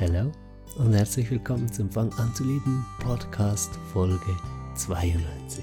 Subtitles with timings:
[0.00, 0.32] Hello
[0.78, 4.34] und herzlich willkommen zum Fang an zu leben Podcast Folge
[4.74, 5.62] 92.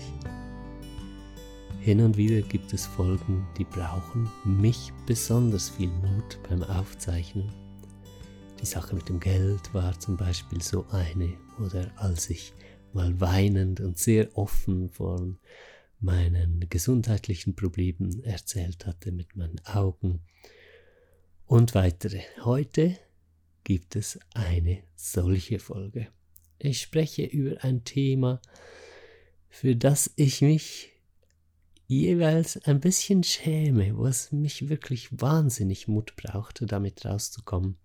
[1.79, 7.51] Hin und wieder gibt es Folgen, die brauchen mich besonders viel Mut beim Aufzeichnen.
[8.61, 12.53] Die Sache mit dem Geld war zum Beispiel so eine, oder als ich
[12.93, 15.39] mal weinend und sehr offen von
[15.99, 20.19] meinen gesundheitlichen Problemen erzählt hatte mit meinen Augen
[21.47, 22.21] und weitere.
[22.43, 22.97] Heute
[23.67, 26.07] gibt es eine solche Folge.
[26.57, 28.41] Ich spreche über ein Thema,
[29.49, 30.93] für das ich mich
[31.85, 37.77] jeweils ein bisschen schäme, was mich wirklich wahnsinnig Mut brauchte, damit rauszukommen.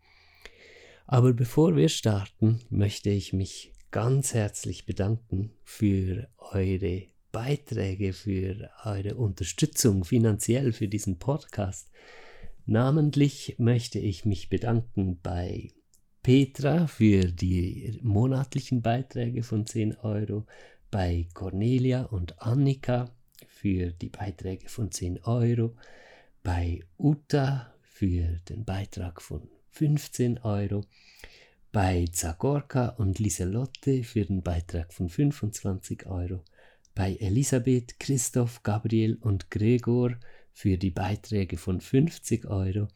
[1.06, 9.16] Aber bevor wir starten, möchte ich mich ganz herzlich bedanken für eure Beiträge, für eure
[9.16, 11.90] Unterstützung finanziell für diesen Podcast.
[12.66, 15.73] Namentlich möchte ich mich bedanken bei
[16.23, 20.46] Petra für die monatlichen Beiträge von 10 Euro,
[20.91, 23.10] bei Cornelia und Annika
[23.49, 25.74] für die Beiträge von 10 Euro,
[26.45, 30.85] bei Uta für den Beitrag von 15 Euro,
[31.73, 36.45] bei Zagorka und Liselotte für den Beitrag von 25 Euro,
[36.95, 40.16] bei Elisabeth, Christoph, Gabriel und Gregor
[40.52, 42.88] für die Beiträge von 50 Euro.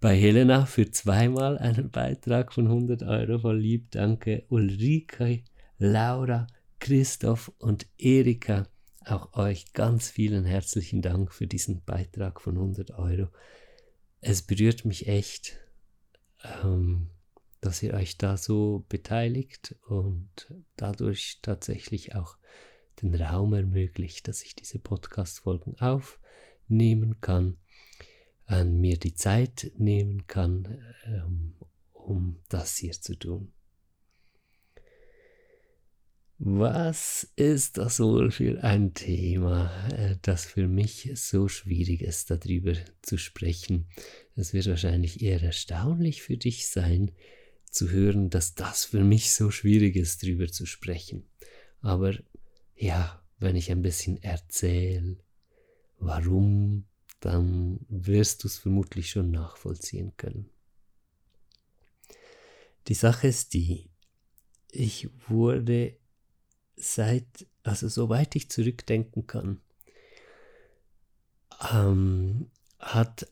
[0.00, 3.90] Bei Helena für zweimal einen Beitrag von 100 Euro voll lieb.
[3.90, 5.42] Danke Ulrike,
[5.78, 6.46] Laura,
[6.78, 8.66] Christoph und Erika.
[9.04, 13.28] Auch euch ganz vielen herzlichen Dank für diesen Beitrag von 100 Euro.
[14.20, 15.58] Es berührt mich echt,
[16.62, 17.10] ähm,
[17.60, 22.38] dass ihr euch da so beteiligt und dadurch tatsächlich auch
[23.02, 26.20] den Raum ermöglicht, dass ich diese Podcast-Folgen auf
[26.70, 27.56] nehmen kann,
[28.46, 31.54] an mir die Zeit nehmen kann, ähm,
[31.92, 33.52] um das hier zu tun.
[36.42, 42.72] Was ist das wohl für ein Thema, äh, das für mich so schwierig ist, darüber
[43.02, 43.90] zu sprechen?
[44.36, 47.10] Es wird wahrscheinlich eher erstaunlich für dich sein,
[47.70, 51.28] zu hören, dass das für mich so schwierig ist, darüber zu sprechen.
[51.82, 52.14] Aber
[52.74, 55.18] ja, wenn ich ein bisschen erzähle,
[56.00, 56.86] Warum?
[57.20, 60.48] Dann wirst du es vermutlich schon nachvollziehen können.
[62.88, 63.90] Die Sache ist die,
[64.72, 65.96] ich wurde
[66.76, 69.60] seit, also soweit ich zurückdenken kann,
[71.70, 73.30] ähm, hat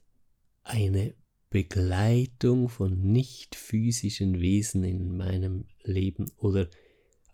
[0.64, 1.14] eine
[1.48, 6.68] Begleitung von nicht physischen Wesen in meinem Leben oder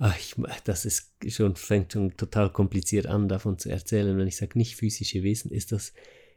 [0.07, 0.35] Ach, ich,
[0.65, 4.19] das ist schon, fängt schon total kompliziert an, davon zu erzählen.
[4.19, 5.95] Wenn ich sage nicht physische Wesen, ist das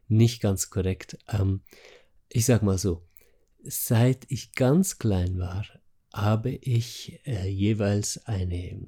[0.08, 1.18] nicht ganz korrekt.
[1.28, 1.60] Ähm,
[2.30, 3.06] ich sag mal so,
[3.66, 5.66] seit ich ganz klein war,
[6.14, 8.80] habe ich äh, jeweils eine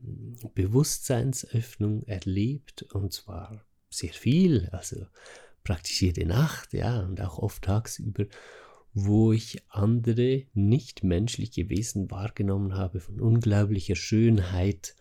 [0.55, 5.07] Bewusstseinsöffnung erlebt und zwar sehr viel, also
[5.65, 8.27] praktisch jede Nacht, ja, und auch oft tagsüber
[8.93, 14.95] wo ich andere nichtmenschliche Wesen wahrgenommen habe von unglaublicher Schönheit.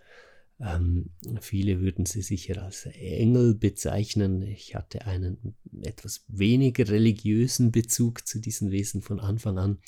[0.60, 1.10] Ähm,
[1.40, 4.42] viele würden sie sicher als Engel bezeichnen.
[4.42, 9.78] Ich hatte einen etwas weniger religiösen Bezug zu diesen Wesen von Anfang an.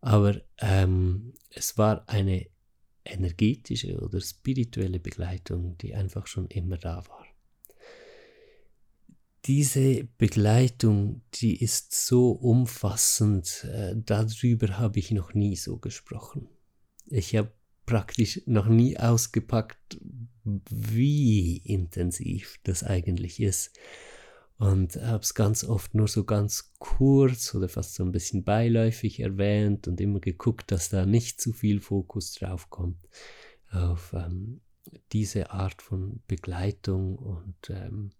[0.00, 2.46] Aber ähm, es war eine
[3.04, 7.19] energetische oder spirituelle Begleitung, die einfach schon immer da war
[9.46, 16.48] diese Begleitung, die ist so umfassend, äh, darüber habe ich noch nie so gesprochen.
[17.06, 17.52] Ich habe
[17.86, 19.98] praktisch noch nie ausgepackt,
[20.44, 23.72] wie intensiv das eigentlich ist.
[24.58, 29.20] Und habe es ganz oft nur so ganz kurz oder fast so ein bisschen beiläufig
[29.20, 33.08] erwähnt und immer geguckt, dass da nicht zu viel Fokus drauf kommt
[33.70, 34.60] auf ähm,
[35.12, 38.10] diese Art von Begleitung und ähm,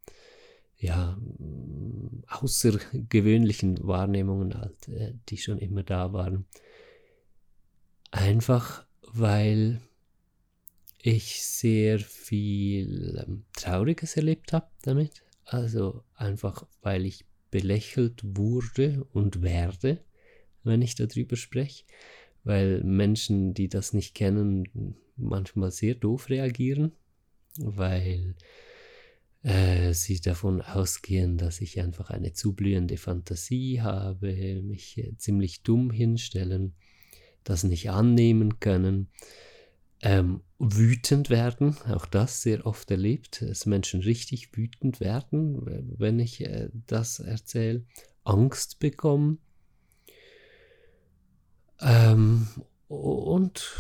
[0.81, 1.19] ja,
[2.27, 6.47] außergewöhnlichen Wahrnehmungen halt, äh, die schon immer da waren.
[8.11, 9.81] Einfach weil
[11.03, 15.23] ich sehr viel ähm, Trauriges erlebt habe damit.
[15.45, 20.03] Also einfach weil ich belächelt wurde und werde,
[20.63, 21.85] wenn ich darüber spreche.
[22.43, 26.93] Weil Menschen, die das nicht kennen, manchmal sehr doof reagieren.
[27.59, 28.35] Weil
[29.43, 35.63] äh, sie davon ausgehen, dass ich einfach eine zu blühende Fantasie habe, mich äh, ziemlich
[35.63, 36.75] dumm hinstellen,
[37.45, 39.09] das nicht annehmen können,
[40.03, 46.43] ähm, wütend werden, auch das sehr oft erlebt, dass Menschen richtig wütend werden, wenn ich
[46.43, 47.85] äh, das erzähle,
[48.25, 49.39] Angst bekommen.
[51.81, 52.47] Ähm,
[52.89, 53.75] und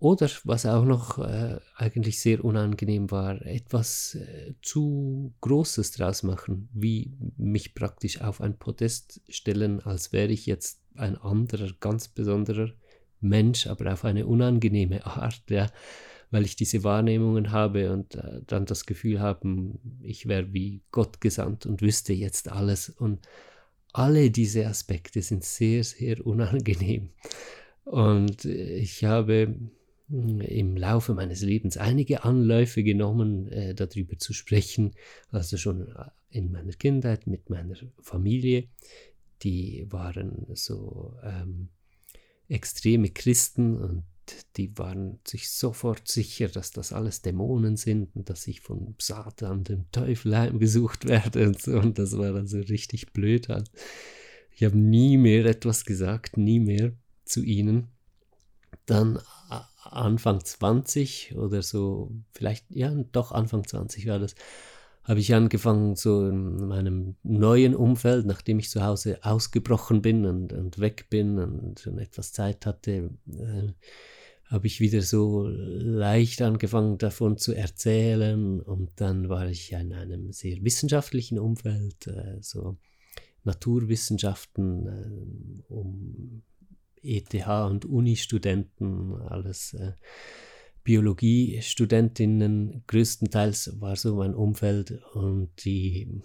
[0.00, 6.68] oder was auch noch äh, eigentlich sehr unangenehm war, etwas äh, zu Großes draus machen,
[6.72, 12.70] wie mich praktisch auf ein Podest stellen, als wäre ich jetzt ein anderer, ganz besonderer
[13.20, 15.66] Mensch, aber auf eine unangenehme Art, ja,
[16.30, 21.20] weil ich diese Wahrnehmungen habe und äh, dann das Gefühl habe, ich wäre wie Gott
[21.20, 22.88] gesandt und wüsste jetzt alles.
[22.90, 23.26] Und
[23.92, 27.10] alle diese Aspekte sind sehr, sehr unangenehm.
[27.84, 29.56] Und ich habe
[30.10, 34.92] im Laufe meines Lebens einige Anläufe genommen, äh, darüber zu sprechen.
[35.30, 38.68] Also schon äh, in meiner Kindheit mit meiner Familie.
[39.42, 41.68] Die waren so ähm,
[42.48, 44.04] extreme Christen und
[44.56, 49.64] die waren sich sofort sicher, dass das alles Dämonen sind und dass ich von Satan,
[49.64, 51.78] dem Teufel heimgesucht werde und so.
[51.78, 53.48] Und das war dann so richtig blöd.
[53.48, 53.70] Halt.
[54.54, 56.92] Ich habe nie mehr etwas gesagt, nie mehr
[57.24, 57.88] zu ihnen.
[58.86, 59.18] Dann
[59.92, 64.34] Anfang 20 oder so, vielleicht, ja, doch Anfang 20 war das,
[65.08, 70.52] habe ich angefangen, so in meinem neuen Umfeld, nachdem ich zu Hause ausgebrochen bin und,
[70.52, 73.72] und weg bin und schon etwas Zeit hatte, äh,
[74.44, 78.60] habe ich wieder so leicht angefangen davon zu erzählen.
[78.60, 82.76] Und dann war ich in einem sehr wissenschaftlichen Umfeld, äh, so
[83.44, 86.42] Naturwissenschaften, äh, um
[87.02, 89.92] ETH und Uni-Studenten, alles äh,
[90.84, 96.22] Biologiestudentinnen, größtenteils war so mein Umfeld und die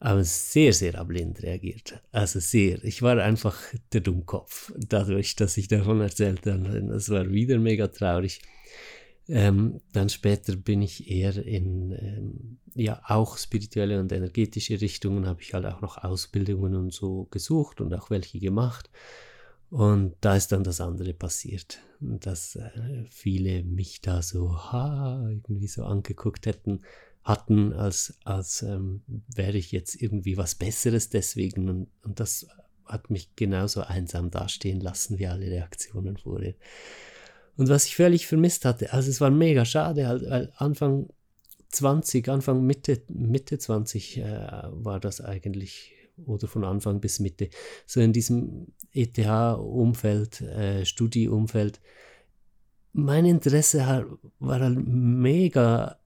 [0.00, 2.02] haben sehr, sehr ablehnend reagiert.
[2.10, 2.82] Also sehr.
[2.84, 3.56] Ich war einfach
[3.92, 6.82] der Dummkopf, dadurch, dass ich davon erzählt habe.
[6.88, 8.40] Das war wieder mega traurig.
[9.30, 15.40] Ähm, dann später bin ich eher in, ähm, ja, auch spirituelle und energetische Richtungen, habe
[15.40, 18.90] ich halt auch noch Ausbildungen und so gesucht und auch welche gemacht.
[19.70, 25.68] Und da ist dann das andere passiert, dass äh, viele mich da so ha, irgendwie
[25.68, 26.80] so angeguckt hätten,
[27.22, 29.02] hatten, als, als ähm,
[29.32, 31.68] wäre ich jetzt irgendwie was Besseres deswegen.
[31.68, 32.48] Und, und das
[32.84, 36.54] hat mich genauso einsam dastehen lassen wie alle Reaktionen vorher.
[37.56, 41.08] Und was ich völlig vermisst hatte, also es war mega schade, halt, weil Anfang
[41.70, 44.22] 20, Anfang Mitte, Mitte 20 äh,
[44.70, 45.92] war das eigentlich,
[46.26, 47.48] oder von Anfang bis Mitte,
[47.86, 51.80] so in diesem ETH-Umfeld, äh, Studieumfeld.
[52.92, 54.08] Mein Interesse
[54.40, 55.98] war halt mega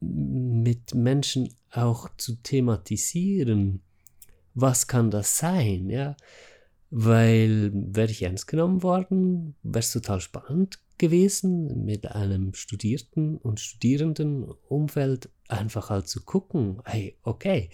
[0.00, 3.82] mit Menschen auch zu thematisieren.
[4.54, 5.88] Was kann das sein?
[5.88, 6.16] Ja,
[6.90, 13.60] weil wäre ich ernst genommen worden, wäre es total spannend gewesen, mit einem Studierten und
[13.60, 17.70] Studierenden Umfeld einfach halt zu gucken, hey, okay,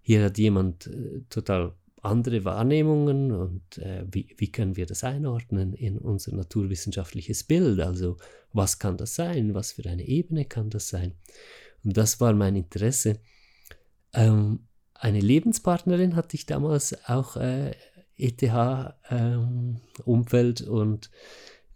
[0.00, 5.74] hier hat jemand äh, total andere Wahrnehmungen und äh, wie, wie können wir das einordnen
[5.74, 7.80] in unser naturwissenschaftliches Bild?
[7.80, 8.16] Also
[8.52, 9.54] was kann das sein?
[9.54, 11.14] Was für eine Ebene kann das sein?
[11.84, 13.20] Und das war mein Interesse.
[14.14, 14.60] Ähm,
[14.94, 17.72] eine Lebenspartnerin hatte ich damals auch äh,
[18.20, 21.10] ETH-Umfeld ähm, und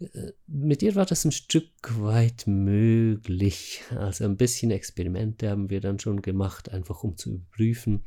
[0.01, 3.83] äh, mit ihr war das ein Stück weit möglich.
[3.91, 8.05] Also ein bisschen Experimente haben wir dann schon gemacht, einfach um zu überprüfen,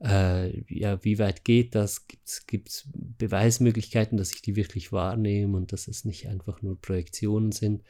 [0.00, 2.06] äh, ja, wie weit geht das?
[2.46, 7.52] Gibt es Beweismöglichkeiten, dass ich die wirklich wahrnehme und dass es nicht einfach nur Projektionen
[7.52, 7.82] sind?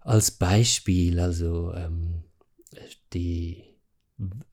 [0.00, 2.24] Als Beispiel, also ähm,
[3.12, 3.64] die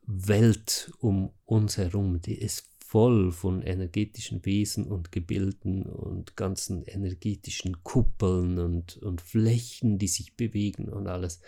[0.06, 7.84] Welt um uns herum, die ist voll von energetischen Wesen und Gebilden und ganzen energetischen
[7.84, 11.40] Kuppeln und, und Flächen, die sich bewegen und alles.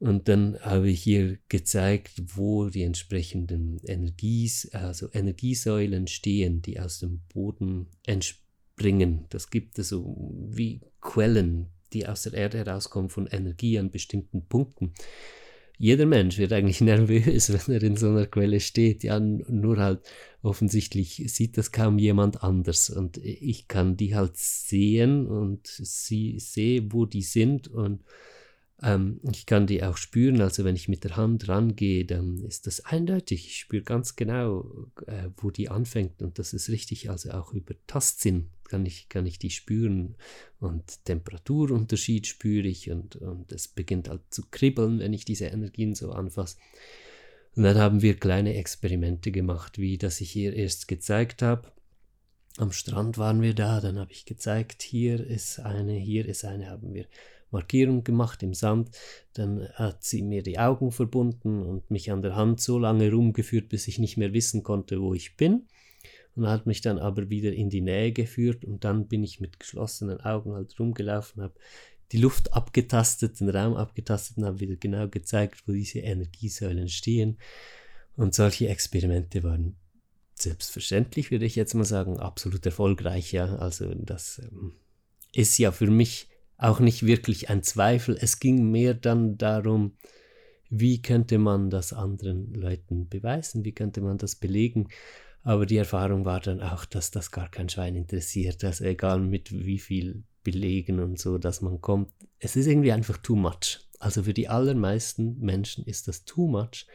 [0.00, 6.98] Und dann habe ich hier gezeigt, wo die entsprechenden Energies, also Energiesäulen stehen, die aus
[6.98, 9.26] dem Boden entspringen.
[9.28, 14.44] Das gibt es so wie Quellen, die aus der Erde herauskommen von Energie an bestimmten
[14.46, 14.94] Punkten
[15.80, 19.02] jeder Mensch wird eigentlich nervös, wenn er in so einer Quelle steht.
[19.02, 20.00] Ja, nur halt
[20.42, 22.90] offensichtlich sieht das kaum jemand anders.
[22.90, 28.04] Und ich kann die halt sehen und sie sehe, wo die sind und
[28.82, 32.66] ähm, ich kann die auch spüren, also wenn ich mit der Hand rangehe, dann ist
[32.66, 33.46] das eindeutig.
[33.46, 37.74] Ich spüre ganz genau, äh, wo die anfängt und das ist richtig, also auch über
[37.86, 40.16] Tastsinn kann ich, kann ich die spüren
[40.60, 45.94] und Temperaturunterschied spüre ich und, und es beginnt halt zu kribbeln, wenn ich diese Energien
[45.94, 46.56] so anfasse.
[47.56, 51.72] Und dann haben wir kleine Experimente gemacht, wie das ich ihr erst gezeigt habe.
[52.58, 56.70] Am Strand waren wir da, dann habe ich gezeigt, hier ist eine, hier ist eine,
[56.70, 57.06] haben wir
[57.50, 58.90] Markierung gemacht im Sand.
[59.34, 63.68] Dann hat sie mir die Augen verbunden und mich an der Hand so lange rumgeführt,
[63.68, 65.66] bis ich nicht mehr wissen konnte, wo ich bin.
[66.36, 69.58] und hat mich dann aber wieder in die Nähe geführt und dann bin ich mit
[69.58, 71.54] geschlossenen Augen halt rumgelaufen, habe
[72.12, 77.38] die Luft abgetastet, den Raum abgetastet und habe wieder genau gezeigt, wo diese Energiesäulen stehen.
[78.16, 79.76] Und solche Experimente waren
[80.34, 83.32] selbstverständlich, würde ich jetzt mal sagen, absolut erfolgreich.
[83.32, 83.56] Ja.
[83.56, 84.72] Also das ähm,
[85.32, 86.28] ist ja für mich
[86.60, 88.16] auch nicht wirklich ein Zweifel.
[88.20, 89.96] Es ging mehr dann darum,
[90.68, 94.88] wie könnte man das anderen Leuten beweisen, wie könnte man das belegen.
[95.42, 98.62] Aber die Erfahrung war dann auch, dass das gar kein Schwein interessiert.
[98.62, 102.12] Also egal mit wie viel Belegen und so, dass man kommt.
[102.38, 103.80] Es ist irgendwie einfach too much.
[103.98, 106.86] Also für die allermeisten Menschen ist das too much,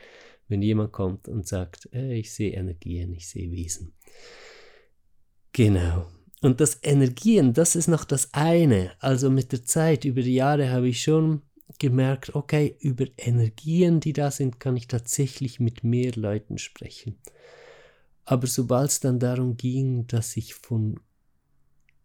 [0.47, 3.93] wenn jemand kommt und sagt, äh, ich sehe Energien, ich sehe Wesen.
[5.53, 6.05] Genau.
[6.41, 8.91] Und das Energien, das ist noch das eine.
[8.99, 11.41] Also mit der Zeit, über die Jahre habe ich schon
[11.79, 17.17] gemerkt, okay, über Energien, die da sind, kann ich tatsächlich mit mehr Leuten sprechen.
[18.25, 20.99] Aber sobald es dann darum ging, dass ich von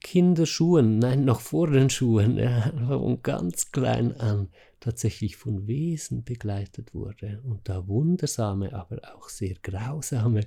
[0.00, 4.48] Kinderschuhen, nein, noch vor den Schuhen, ja, von ganz klein an
[4.80, 10.46] tatsächlich von Wesen begleitet wurde und da wundersame, aber auch sehr grausame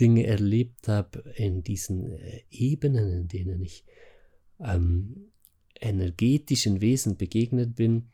[0.00, 3.84] Dinge erlebt habe in diesen äh, Ebenen, in denen ich
[4.60, 5.32] ähm,
[5.80, 8.10] energetischen Wesen begegnet bin,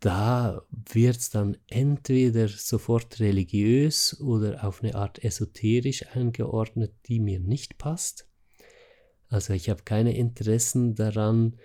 [0.00, 7.40] da wird es dann entweder sofort religiös oder auf eine Art esoterisch eingeordnet, die mir
[7.40, 8.28] nicht passt.
[9.28, 11.56] Also ich habe keine Interessen daran,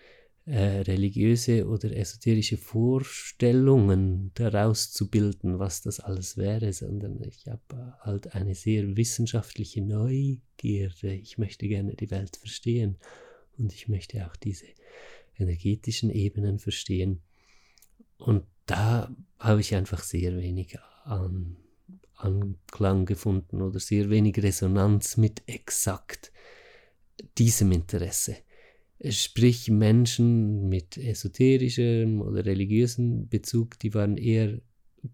[0.50, 7.98] äh, religiöse oder esoterische Vorstellungen daraus zu bilden, was das alles wäre, sondern ich habe
[8.00, 11.13] halt eine sehr wissenschaftliche Neugierde.
[11.13, 12.98] Ich möchte gerne die Welt verstehen
[13.60, 14.65] und ich möchte auch diese
[15.38, 17.22] energetischen Ebenen verstehen.
[18.18, 21.58] Und da habe ich einfach sehr wenig an,
[22.15, 26.32] Anklang gefunden oder sehr wenig Resonanz mit exakt
[27.38, 28.38] diesem Interesse.
[29.08, 34.60] Sprich, Menschen mit esoterischem oder religiösem Bezug, die waren eher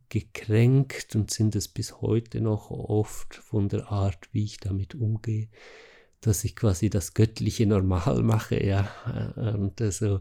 [0.10, 5.50] gekränkt und sind es bis heute noch oft von der Art, wie ich damit umgehe,
[6.22, 8.90] dass ich quasi das Göttliche normal mache, ja,
[9.56, 10.20] und also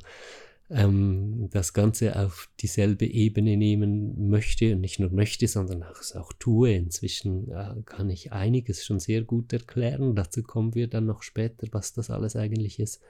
[0.70, 6.32] ähm, das Ganze auf dieselbe Ebene nehmen möchte und nicht nur möchte, sondern auch auch
[6.34, 6.74] tue.
[6.74, 10.14] Inzwischen äh, kann ich einiges schon sehr gut erklären.
[10.14, 13.00] Dazu kommen wir dann noch später, was das alles eigentlich ist.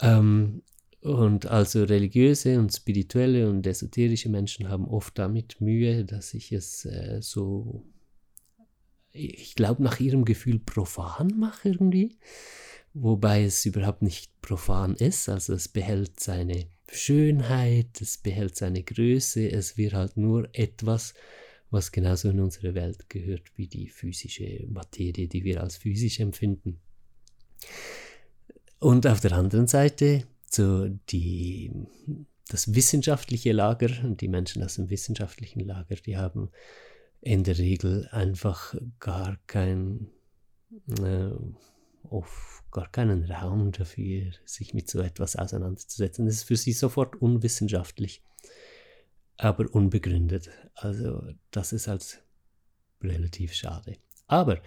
[0.00, 0.62] Ähm,
[1.00, 6.86] und also religiöse und spirituelle und esoterische Menschen haben oft damit Mühe, dass ich es
[6.86, 7.84] äh, so,
[9.12, 12.16] ich glaube, nach ihrem Gefühl profan mache irgendwie
[12.94, 15.28] wobei es überhaupt nicht profan ist.
[15.28, 21.14] Also es behält seine Schönheit, es behält seine Größe, es wird halt nur etwas,
[21.70, 26.80] was genauso in unsere Welt gehört wie die physische Materie, die wir als physisch empfinden.
[28.84, 31.72] Und auf der anderen Seite so die,
[32.48, 36.50] das wissenschaftliche Lager, die Menschen aus dem wissenschaftlichen Lager, die haben
[37.22, 40.10] in der Regel einfach gar kein
[41.00, 41.30] äh,
[42.10, 46.26] auf gar keinen Raum dafür, sich mit so etwas auseinanderzusetzen.
[46.26, 48.22] Es ist für sie sofort unwissenschaftlich,
[49.38, 50.50] aber unbegründet.
[50.74, 52.22] Also das ist halt
[53.02, 53.96] relativ schade.
[54.26, 54.60] Aber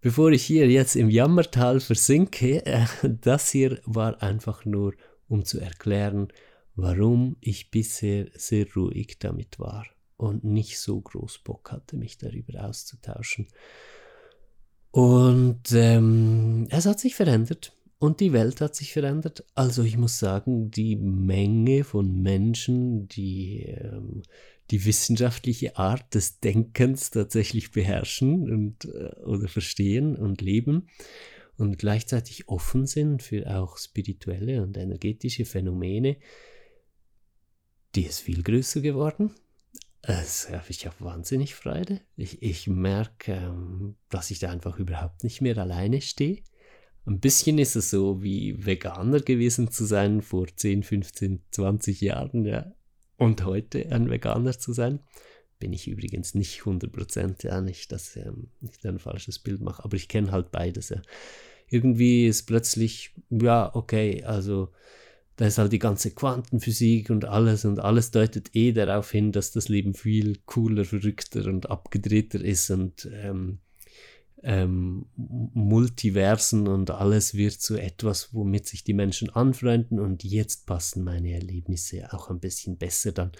[0.00, 2.62] bevor ich hier jetzt im Jammertal versinke,
[3.02, 4.94] das hier war einfach nur,
[5.28, 6.28] um zu erklären,
[6.74, 12.64] warum ich bisher sehr ruhig damit war und nicht so groß Bock hatte, mich darüber
[12.64, 13.48] auszutauschen.
[14.90, 19.44] Und ähm, es hat sich verändert und die Welt hat sich verändert.
[19.54, 24.22] Also ich muss sagen, die Menge von Menschen, die ähm,
[24.70, 30.88] die wissenschaftliche Art des Denkens tatsächlich beherrschen und, äh, oder verstehen und leben
[31.56, 36.16] und gleichzeitig offen sind für auch spirituelle und energetische Phänomene,
[37.94, 39.34] die ist viel größer geworden.
[40.02, 42.00] Also, ich habe wahnsinnig Freude.
[42.16, 46.42] Ich, ich merke, ähm, dass ich da einfach überhaupt nicht mehr alleine stehe.
[47.04, 52.46] Ein bisschen ist es so wie Veganer gewesen zu sein vor 10, 15, 20 Jahren,
[52.46, 52.72] ja.
[53.20, 55.00] Und heute ein Veganer zu sein.
[55.58, 59.84] Bin ich übrigens nicht 100%, ja, nicht, dass ähm, ich da ein falsches Bild mache,
[59.84, 61.02] aber ich kenne halt beides, ja.
[61.68, 64.70] Irgendwie ist plötzlich, ja, okay, also
[65.36, 69.52] da ist halt die ganze Quantenphysik und alles und alles deutet eh darauf hin, dass
[69.52, 73.58] das Leben viel cooler, verrückter und abgedrehter ist und ähm,
[74.42, 81.04] ähm, Multiversen und alles wird zu etwas, womit sich die Menschen anfreunden und jetzt passen
[81.04, 83.32] meine Erlebnisse auch ein bisschen besser dann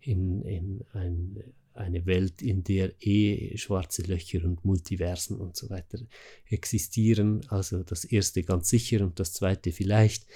[0.00, 5.98] in, in ein eine Welt, in der eh schwarze Löcher und Multiversen und so weiter
[6.46, 7.44] existieren.
[7.48, 10.26] Also das erste ganz sicher und das zweite vielleicht.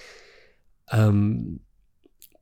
[0.90, 1.60] Ähm,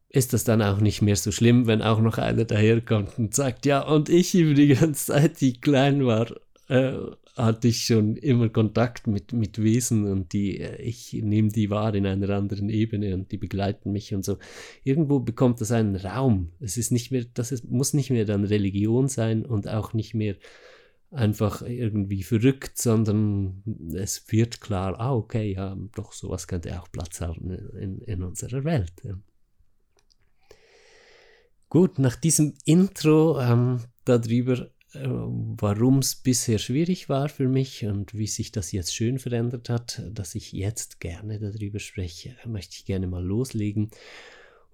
[0.08, 3.66] ist das dann auch nicht mehr so schlimm, wenn auch noch einer daherkommt und sagt,
[3.66, 6.30] ja, und ich übrigens, seit ich klein war,
[6.68, 6.96] äh,
[7.36, 11.94] hatte ich schon immer Kontakt mit, mit Wesen und die, äh, ich nehme die wahr
[11.94, 14.38] in einer anderen Ebene und die begleiten mich und so.
[14.82, 16.52] Irgendwo bekommt das einen Raum.
[16.60, 20.14] Es ist nicht mehr, das ist, muss nicht mehr dann Religion sein und auch nicht
[20.14, 20.36] mehr
[21.10, 23.62] einfach irgendwie verrückt, sondern
[23.94, 28.64] es wird klar, ah, okay, ja, doch, sowas könnte auch Platz haben in, in unserer
[28.64, 28.92] Welt.
[31.68, 38.26] Gut, nach diesem Intro ähm, darüber, warum es bisher schwierig war für mich und wie
[38.26, 43.06] sich das jetzt schön verändert hat, dass ich jetzt gerne darüber spreche, möchte ich gerne
[43.06, 43.90] mal loslegen.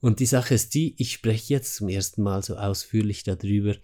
[0.00, 3.76] Und die Sache ist die, ich spreche jetzt zum ersten Mal so ausführlich darüber,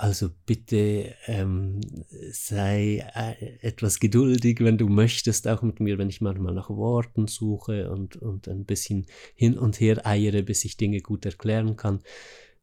[0.00, 1.80] also bitte ähm,
[2.30, 7.26] sei äh, etwas geduldig, wenn du möchtest, auch mit mir, wenn ich manchmal nach Worten
[7.26, 12.00] suche und, und ein bisschen hin und her eiere, bis ich Dinge gut erklären kann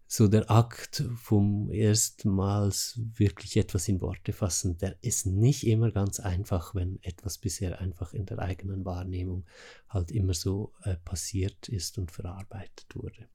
[0.08, 6.20] so der Akt vom erstmals wirklich etwas in Worte fassen, der ist nicht immer ganz
[6.20, 9.46] einfach, wenn etwas bisher einfach in der eigenen Wahrnehmung
[9.90, 13.28] halt immer so äh, passiert ist und verarbeitet wurde.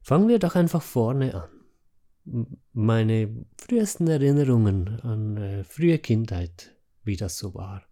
[0.00, 2.54] Fangen wir doch einfach vorne an.
[2.72, 7.82] Meine frühesten Erinnerungen an äh, frühe Kindheit, wie das so war.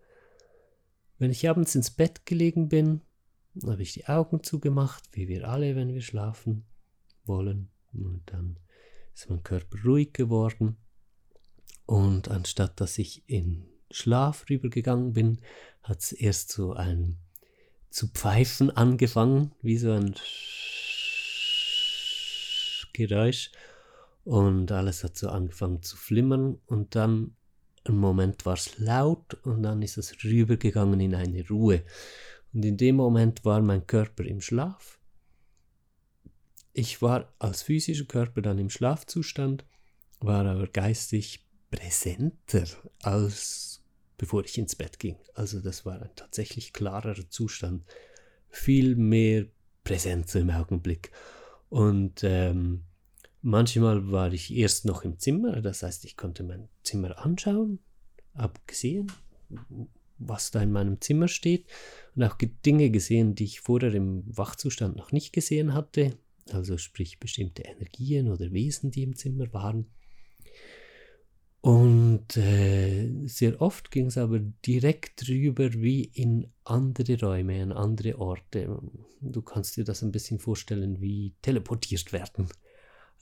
[1.18, 3.00] Wenn ich abends ins Bett gelegen bin,
[3.64, 6.64] habe ich die Augen zugemacht, wie wir alle, wenn wir schlafen
[7.26, 7.70] wollen.
[7.92, 8.58] Und dann
[9.14, 10.76] ist mein Körper ruhig geworden.
[11.86, 15.38] Und anstatt dass ich in Schlaf rübergegangen bin,
[15.82, 17.18] hat es erst so ein
[17.90, 20.16] zu pfeifen angefangen, wie so ein
[22.92, 23.52] Geräusch.
[24.24, 26.58] Und alles hat so angefangen zu flimmern.
[26.66, 27.36] Und dann,
[27.84, 31.84] im Moment war es laut und dann ist es rübergegangen in eine Ruhe.
[32.52, 34.98] Und in dem Moment war mein Körper im Schlaf
[36.74, 39.64] ich war als physischer Körper dann im Schlafzustand,
[40.20, 42.66] war aber geistig präsenter
[43.02, 43.74] als
[44.16, 45.16] bevor ich ins Bett ging.
[45.34, 47.84] Also das war ein tatsächlich klarerer Zustand,
[48.48, 49.46] viel mehr
[49.82, 51.10] Präsenz im Augenblick.
[51.68, 52.84] Und ähm,
[53.42, 57.80] manchmal war ich erst noch im Zimmer, das heißt, ich konnte mein Zimmer anschauen,
[58.34, 59.10] habe gesehen,
[60.18, 61.66] was da in meinem Zimmer steht
[62.14, 66.16] und auch Dinge gesehen, die ich vorher im Wachzustand noch nicht gesehen hatte
[66.52, 69.86] also sprich bestimmte Energien oder Wesen, die im Zimmer waren.
[71.60, 78.18] Und äh, sehr oft ging es aber direkt rüber wie in andere Räume, in andere
[78.18, 78.78] Orte.
[79.22, 82.48] Du kannst dir das ein bisschen vorstellen wie teleportiert werden.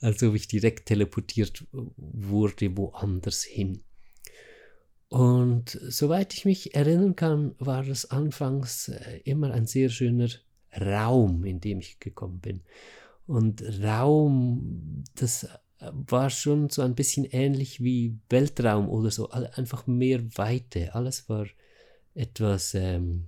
[0.01, 3.83] Also wie ich direkt teleportiert wurde woanders hin.
[5.07, 10.27] Und soweit ich mich erinnern kann, war es anfangs äh, immer ein sehr schöner
[10.75, 12.61] Raum, in dem ich gekommen bin
[13.25, 15.47] und Raum, das
[15.91, 20.95] war schon so ein bisschen ähnlich wie Weltraum oder so, einfach mehr Weite.
[20.95, 21.45] Alles war
[22.13, 23.25] etwas ähm,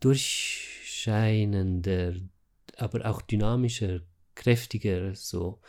[0.00, 2.14] durchscheinender,
[2.76, 4.00] aber auch dynamischer,
[4.34, 5.60] kräftiger, so.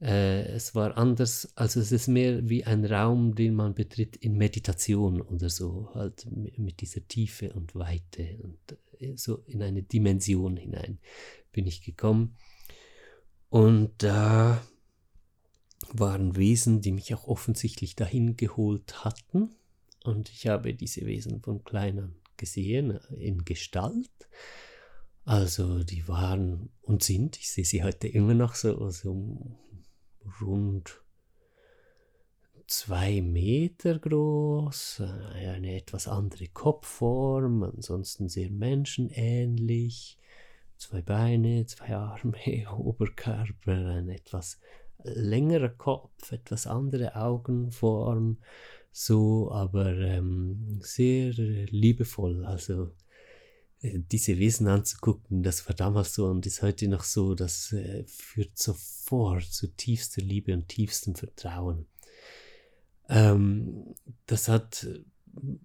[0.00, 4.38] Äh, es war anders, also es ist mehr wie ein Raum, den man betritt in
[4.38, 8.56] Meditation oder so, halt mit dieser Tiefe und Weite und
[8.98, 11.00] äh, so in eine Dimension hinein
[11.52, 12.36] bin ich gekommen.
[13.50, 14.62] Und da
[15.92, 19.50] waren Wesen, die mich auch offensichtlich dahin geholt hatten.
[20.04, 24.28] Und ich habe diese Wesen von klein an gesehen, in Gestalt.
[25.24, 29.56] Also die waren und sind, ich sehe sie heute immer noch so, so
[30.40, 31.02] rund
[32.66, 35.02] zwei Meter groß,
[35.34, 40.16] eine etwas andere Kopfform, ansonsten sehr menschenähnlich
[40.80, 42.36] zwei Beine, zwei Arme,
[42.76, 44.58] Oberkörper, ein etwas
[45.04, 48.38] längerer Kopf, etwas andere Augenform,
[48.92, 52.44] so, aber ähm, sehr liebevoll.
[52.44, 52.92] Also
[53.80, 58.04] äh, diese Wesen anzugucken, das war damals so und ist heute noch so, das äh,
[58.06, 61.86] führt sofort zu tiefster Liebe und tiefstem Vertrauen.
[63.08, 63.94] Ähm,
[64.26, 64.88] das hat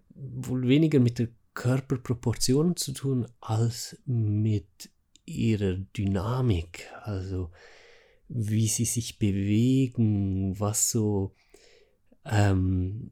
[0.10, 4.89] wohl weniger mit der Körperproportion zu tun als mit
[5.25, 7.51] ihrer Dynamik, also
[8.27, 11.35] wie sie sich bewegen, was so,
[12.25, 13.11] ähm,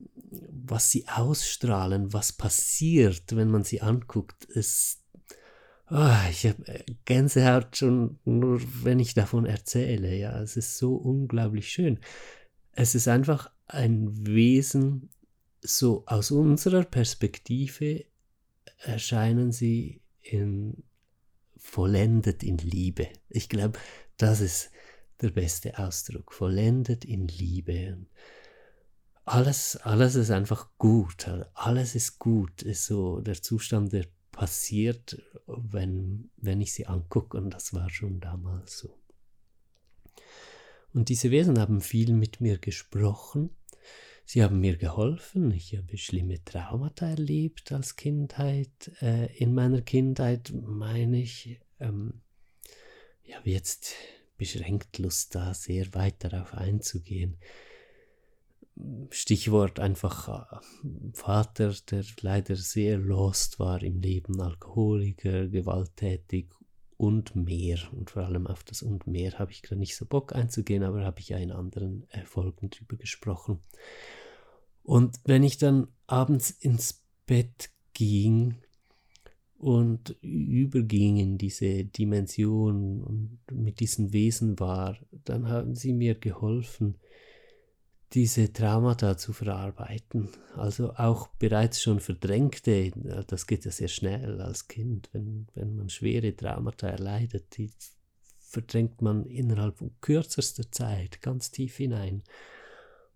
[0.52, 4.47] was sie ausstrahlen, was passiert, wenn man sie anguckt.
[4.56, 5.04] Es
[5.95, 10.15] Oh, ich habe äh, Gänsehaut schon nur, wenn ich davon erzähle.
[10.15, 11.99] Ja, es ist so unglaublich schön.
[12.71, 15.10] Es ist einfach ein Wesen,
[15.62, 18.06] so aus unserer Perspektive
[18.80, 20.84] erscheinen sie in,
[21.63, 23.08] vollendet in Liebe.
[23.30, 23.80] Ich glaube,
[24.17, 24.69] das ist
[25.21, 26.34] der beste Ausdruck.
[26.34, 28.06] Vollendet in Liebe.
[29.26, 31.28] Alles, alles ist einfach gut.
[31.54, 32.62] Alles ist gut.
[32.62, 37.38] Ist so der Zustand, der passiert, wenn, wenn ich sie angucke.
[37.38, 38.99] Und das war schon damals so.
[40.93, 43.49] Und diese Wesen haben viel mit mir gesprochen.
[44.26, 45.52] Sie haben mir geholfen.
[45.52, 48.92] Ich habe schlimme Traumata erlebt als Kindheit.
[49.02, 52.22] Äh, in meiner Kindheit meine ich, ähm,
[53.24, 53.94] ich habe jetzt
[54.38, 57.38] beschränkt Lust da sehr weit darauf einzugehen.
[59.12, 60.60] Stichwort einfach äh,
[61.14, 66.48] Vater, der leider sehr lost war im Leben, Alkoholiker, gewalttätig
[67.04, 67.78] und mehr.
[67.92, 71.04] Und vor allem auf das und mehr habe ich gerade nicht so Bock einzugehen, aber
[71.04, 73.60] habe ich ja in anderen äh, Folgen drüber gesprochen.
[74.84, 78.56] Und wenn ich dann abends ins Bett ging
[79.58, 86.96] und überging in diese Dimension und mit diesen Wesen war, dann haben sie mir geholfen,
[88.13, 90.30] diese Traumata zu verarbeiten.
[90.56, 92.91] Also auch bereits schon verdrängte,
[93.28, 97.71] das geht ja sehr schnell als Kind, wenn, wenn man schwere Traumata erleidet, die
[98.39, 102.21] verdrängt man innerhalb kürzester Zeit ganz tief hinein.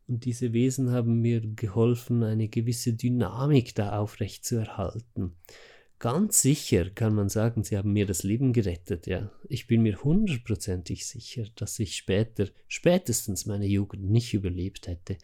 [0.07, 5.35] Und diese Wesen haben mir geholfen, eine gewisse Dynamik da aufrecht zu erhalten.
[5.99, 9.31] Ganz sicher kann man sagen, sie haben mir das Leben gerettet, ja.
[9.49, 15.17] Ich bin mir hundertprozentig sicher, dass ich später, spätestens meine Jugend nicht überlebt hätte,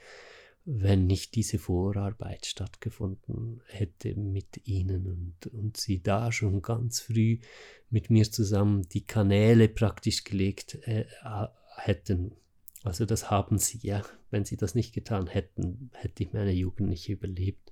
[0.66, 7.40] wenn nicht diese Vorarbeit stattgefunden hätte mit ihnen und, und sie da schon ganz früh
[7.92, 11.06] mit mir zusammen die Kanäle praktisch gelegt äh,
[11.76, 12.32] hätten.
[12.84, 14.02] Also das haben sie ja.
[14.32, 17.72] Wenn sie das nicht getan hätten, hätte ich meine Jugend nicht überlebt.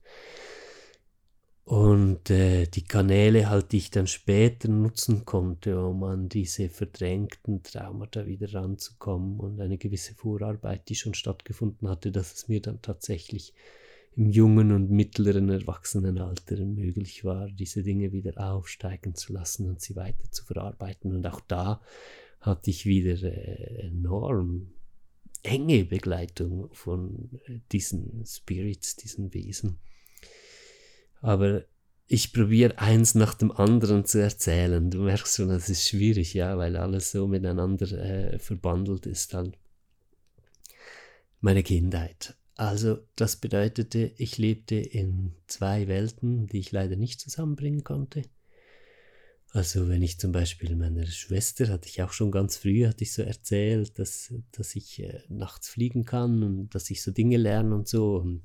[1.72, 7.64] Und äh, die Kanäle halt, die ich dann später nutzen konnte, um an diese verdrängten
[7.64, 12.82] Traumata wieder ranzukommen und eine gewisse Vorarbeit, die schon stattgefunden hatte, dass es mir dann
[12.82, 13.54] tatsächlich
[14.18, 19.96] im jungen und mittleren Erwachsenenalter möglich war, diese Dinge wieder aufsteigen zu lassen und sie
[19.96, 21.14] weiter zu verarbeiten.
[21.14, 21.80] Und auch da
[22.42, 24.74] hatte ich wieder äh, enorm
[25.42, 29.80] enge Begleitung von äh, diesen Spirits, diesen Wesen.
[31.22, 31.64] Aber
[32.08, 34.92] ich probiere eins nach dem anderen zu erzählen.
[34.92, 39.56] Du merkst schon, das ist schwierig, ja, weil alles so miteinander äh, verbandelt ist dann.
[41.40, 42.36] Meine Kindheit.
[42.56, 48.24] Also das bedeutete, ich lebte in zwei Welten, die ich leider nicht zusammenbringen konnte.
[49.54, 53.14] Also wenn ich zum Beispiel meiner Schwester, hatte ich auch schon ganz früh, hatte ich
[53.14, 57.76] so erzählt, dass, dass ich äh, nachts fliegen kann und dass ich so Dinge lerne
[57.76, 58.18] und so.
[58.18, 58.44] Und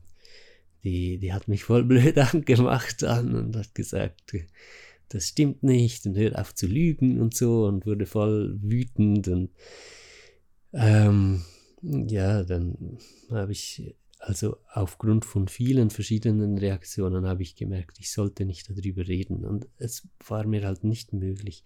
[0.84, 4.32] die, die hat mich voll blöd angemacht an und hat gesagt,
[5.08, 9.50] das stimmt nicht und hört auf zu lügen und so und wurde voll wütend und
[10.72, 11.42] ähm,
[11.82, 12.98] ja, dann
[13.30, 19.06] habe ich, also aufgrund von vielen verschiedenen Reaktionen habe ich gemerkt, ich sollte nicht darüber
[19.06, 21.64] reden und es war mir halt nicht möglich,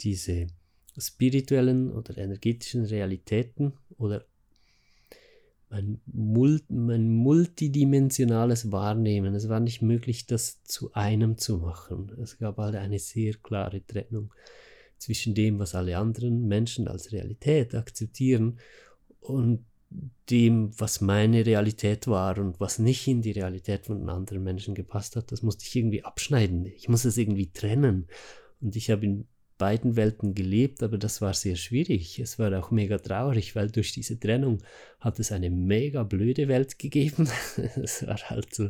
[0.00, 0.48] diese
[0.96, 4.26] spirituellen oder energetischen Realitäten oder
[5.70, 9.34] mein, Mul mein multidimensionales Wahrnehmen.
[9.34, 12.10] Es war nicht möglich, das zu einem zu machen.
[12.22, 14.32] Es gab halt eine sehr klare Trennung
[14.98, 18.58] zwischen dem, was alle anderen Menschen als Realität akzeptieren
[19.20, 19.64] und
[20.30, 25.16] dem, was meine Realität war und was nicht in die Realität von anderen Menschen gepasst
[25.16, 26.66] hat, das musste ich irgendwie abschneiden.
[26.66, 28.06] Ich muss es irgendwie trennen.
[28.60, 29.26] Und ich habe in
[29.58, 32.18] beiden Welten gelebt, aber das war sehr schwierig.
[32.20, 34.62] Es war auch mega traurig, weil durch diese Trennung
[35.00, 37.28] hat es eine mega blöde Welt gegeben.
[37.82, 38.68] es war halt so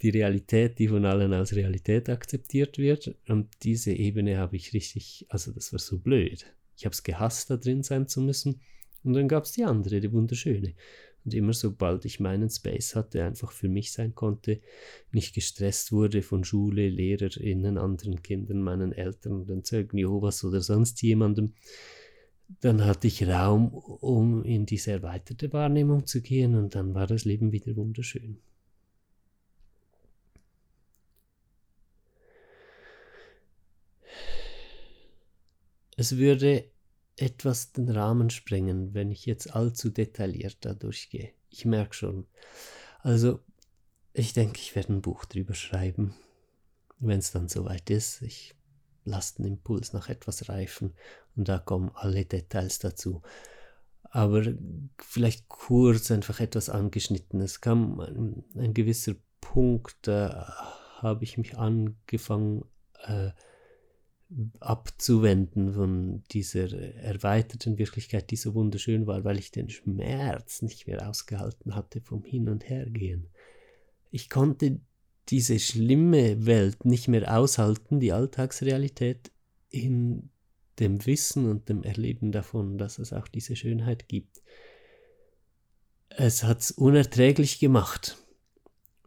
[0.00, 3.14] die Realität, die von allen als Realität akzeptiert wird.
[3.28, 6.46] Und diese Ebene habe ich richtig, also das war so blöd.
[6.76, 8.60] Ich habe es gehasst, da drin sein zu müssen.
[9.04, 10.74] Und dann gab es die andere, die wunderschöne.
[11.24, 14.60] Und immer sobald ich meinen Space hatte, einfach für mich sein konnte,
[15.12, 21.00] nicht gestresst wurde von Schule, LehrerInnen, anderen Kindern, meinen Eltern, den Zeugen Jehovas oder sonst
[21.02, 21.52] jemandem,
[22.60, 27.24] dann hatte ich Raum, um in diese erweiterte Wahrnehmung zu gehen und dann war das
[27.24, 28.38] Leben wieder wunderschön.
[35.96, 36.71] Es würde
[37.16, 41.32] etwas den Rahmen sprengen, wenn ich jetzt allzu detailliert da durchgehe.
[41.50, 42.26] Ich merke schon.
[43.00, 43.40] Also,
[44.12, 46.14] ich denke, ich werde ein Buch drüber schreiben,
[46.98, 48.22] wenn es dann soweit ist.
[48.22, 48.54] Ich
[49.04, 50.94] lass den Impuls nach etwas reifen
[51.36, 53.22] und da kommen alle Details dazu.
[54.02, 54.44] Aber
[54.98, 57.40] vielleicht kurz einfach etwas angeschnitten.
[57.40, 60.54] Es kam ein, ein gewisser Punkt, da
[60.98, 62.64] habe ich mich angefangen
[63.04, 63.30] äh,
[64.60, 71.08] abzuwenden von dieser erweiterten Wirklichkeit, die so wunderschön war, weil ich den Schmerz nicht mehr
[71.08, 73.28] ausgehalten hatte vom Hin und Hergehen.
[74.10, 74.80] Ich konnte
[75.28, 79.30] diese schlimme Welt nicht mehr aushalten, die Alltagsrealität,
[79.70, 80.30] in
[80.78, 84.42] dem Wissen und dem Erleben davon, dass es auch diese Schönheit gibt.
[86.08, 88.18] Es hat es unerträglich gemacht.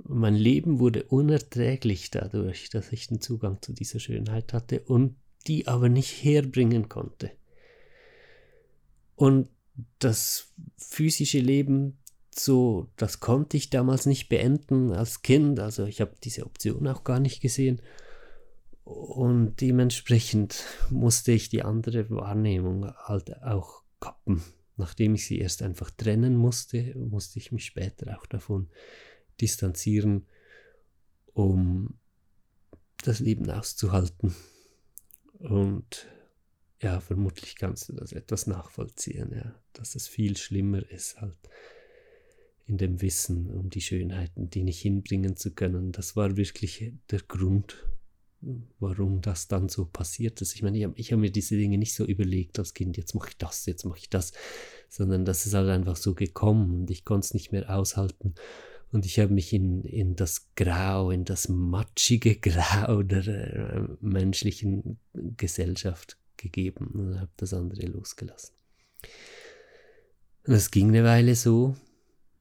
[0.08, 5.16] Mein Leben wurde unerträglich dadurch, dass ich den Zugang zu dieser Schönheit hatte und
[5.48, 7.32] die aber nicht herbringen konnte.
[9.16, 9.48] Und
[10.00, 11.98] das physische Leben
[12.38, 17.04] so, das konnte ich damals nicht beenden als Kind, also ich habe diese Option auch
[17.04, 17.82] gar nicht gesehen.
[18.84, 24.44] Und dementsprechend musste ich die andere Wahrnehmung halt auch kappen.
[24.78, 28.70] Nachdem ich sie erst einfach trennen musste, musste ich mich später auch davon
[29.42, 30.26] distanzieren,
[31.34, 31.96] um
[33.04, 34.36] das Leben auszuhalten.
[35.40, 36.08] Und
[36.82, 41.38] ja, vermutlich kannst du das etwas nachvollziehen, ja, dass es viel schlimmer ist halt
[42.68, 45.92] in dem Wissen um die Schönheiten, die nicht hinbringen zu können.
[45.92, 47.86] Das war wirklich der Grund,
[48.80, 50.56] warum das dann so passiert ist.
[50.56, 53.30] Ich meine, ich habe hab mir diese Dinge nicht so überlegt als Kind, jetzt mache
[53.30, 54.34] ich das, jetzt mache ich das,
[54.90, 58.34] sondern das ist halt einfach so gekommen und ich konnte es nicht mehr aushalten.
[58.92, 65.00] Und ich habe mich in, in das Grau, in das matschige Grau der äh, menschlichen
[65.14, 68.56] Gesellschaft gegeben und habe das andere losgelassen.
[70.48, 71.76] Und es ging eine Weile so,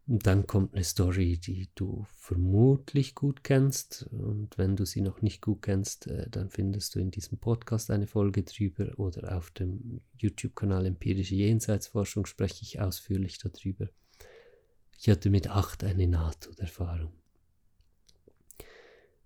[0.07, 4.07] und dann kommt eine Story, die du vermutlich gut kennst.
[4.11, 7.91] Und wenn du sie noch nicht gut kennst, äh, dann findest du in diesem Podcast
[7.91, 13.89] eine Folge drüber oder auf dem YouTube-Kanal Empirische Jenseitsforschung spreche ich ausführlich darüber.
[15.05, 17.13] Ich hatte mit acht eine Nahtoderfahrung,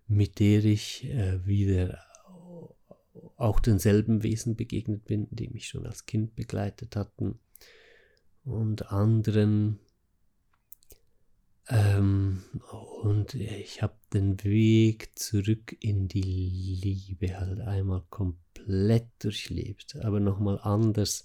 [0.09, 2.01] mit der ich äh, wieder
[3.37, 7.39] auch denselben Wesen begegnet bin, die mich schon als Kind begleitet hatten
[8.45, 9.79] und anderen
[11.69, 12.43] ähm,
[13.05, 20.59] und ich habe den Weg zurück in die Liebe halt einmal komplett durchlebt, aber nochmal
[20.61, 21.25] anders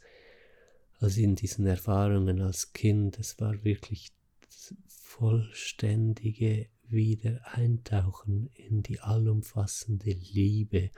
[1.00, 3.18] als in diesen Erfahrungen als Kind.
[3.18, 4.12] Es war wirklich
[5.14, 10.90] vollständige Wiedereintauchen in die allumfassende Liebe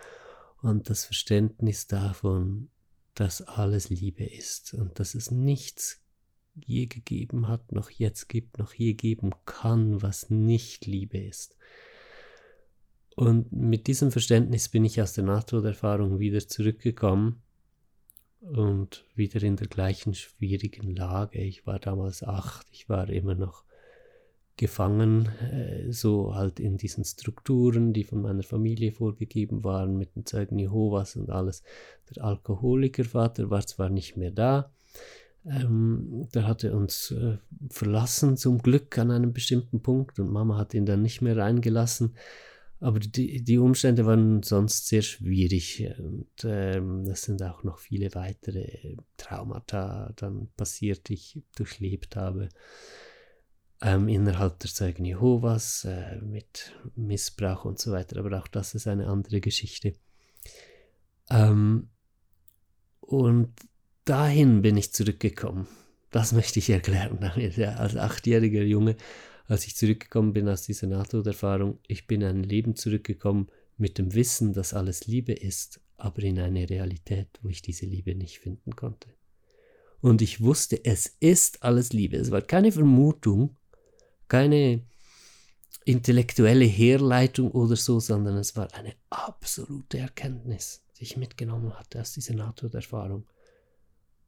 [0.61, 2.69] und das Verständnis davon,
[3.13, 6.01] dass alles Liebe ist und dass es nichts
[6.53, 11.57] je gegeben hat, noch jetzt gibt, noch je geben kann, was nicht Liebe ist.
[13.17, 17.43] Und mit diesem Verständnis bin ich aus der Nahtoderfahrung wieder zurückgekommen
[18.39, 21.39] und wieder in der gleichen schwierigen Lage.
[21.39, 23.64] Ich war damals acht, ich war immer noch
[24.57, 30.25] gefangen, äh, so halt in diesen Strukturen, die von meiner Familie vorgegeben waren, mit den
[30.25, 31.63] Zeugen Jehovas und alles.
[32.15, 34.71] Der Alkoholikervater war zwar nicht mehr da,
[35.45, 37.37] ähm, der hatte uns äh,
[37.69, 42.15] verlassen, zum Glück an einem bestimmten Punkt und Mama hat ihn dann nicht mehr reingelassen.
[42.79, 48.13] Aber die, die Umstände waren sonst sehr schwierig und ähm, es sind auch noch viele
[48.15, 52.49] weitere Traumata dann passiert, die ich durchlebt habe.
[53.81, 58.87] Ähm, innerhalb der Zeugen Jehovas äh, mit Missbrauch und so weiter, aber auch das ist
[58.87, 59.95] eine andere Geschichte.
[61.29, 61.89] Ähm,
[63.01, 63.53] und
[64.05, 65.67] dahin bin ich zurückgekommen.
[66.11, 67.19] Das möchte ich erklären.
[67.23, 68.95] Als achtjähriger Junge,
[69.47, 74.13] als ich zurückgekommen bin aus dieser Nahtoderfahrung, ich bin in ein Leben zurückgekommen mit dem
[74.15, 78.75] Wissen, dass alles Liebe ist, aber in eine Realität, wo ich diese Liebe nicht finden
[78.75, 79.09] konnte.
[80.01, 82.17] Und ich wusste, es ist alles Liebe.
[82.17, 83.55] Es war keine Vermutung,
[84.27, 84.83] keine
[85.85, 92.13] intellektuelle Herleitung oder so, sondern es war eine absolute Erkenntnis, die ich mitgenommen hatte aus
[92.13, 93.27] dieser Nahtoderfahrung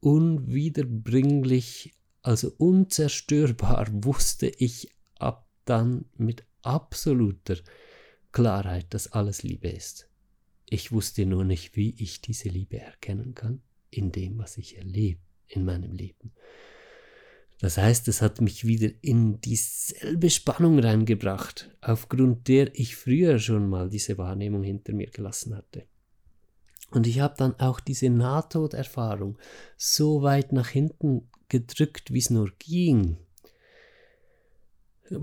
[0.00, 7.56] unwiederbringlich, also unzerstörbar wusste ich ab dann mit absoluter
[8.32, 10.08] Klarheit, dass alles Liebe ist.
[10.66, 15.20] Ich wusste nur nicht, wie ich diese Liebe erkennen kann in dem, was ich erlebe
[15.46, 16.32] in meinem Leben.
[17.60, 23.68] Das heißt, es hat mich wieder in dieselbe Spannung reingebracht, aufgrund der ich früher schon
[23.68, 25.84] mal diese Wahrnehmung hinter mir gelassen hatte.
[26.90, 29.38] Und ich habe dann auch diese Nahtoderfahrung
[29.76, 33.18] so weit nach hinten gedrückt, wie es nur ging.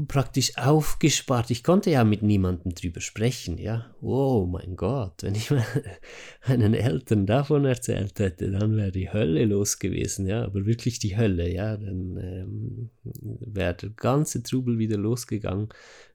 [0.08, 1.52] Praktisch aufgespart.
[1.52, 3.94] Ich konnte ja mit niemandem drüber sprechen, ja.
[4.02, 5.52] Oh mein Gott, wenn ich
[6.48, 10.44] meinen Eltern davon erzählt hätte, dann wäre die Hölle los gewesen, ja.
[10.44, 11.78] Aber wirklich die Hölle, ja.
[11.78, 15.70] Dann ähm, wäre der ganze Trubel wieder losgegangen.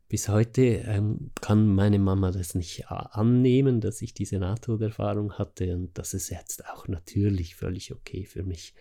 [0.09, 5.97] Bis heute ähm, kann meine Mama das nicht annehmen, dass ich diese Nahtoderfahrung hatte und
[5.97, 8.75] das ist jetzt auch natürlich völlig okay für mich.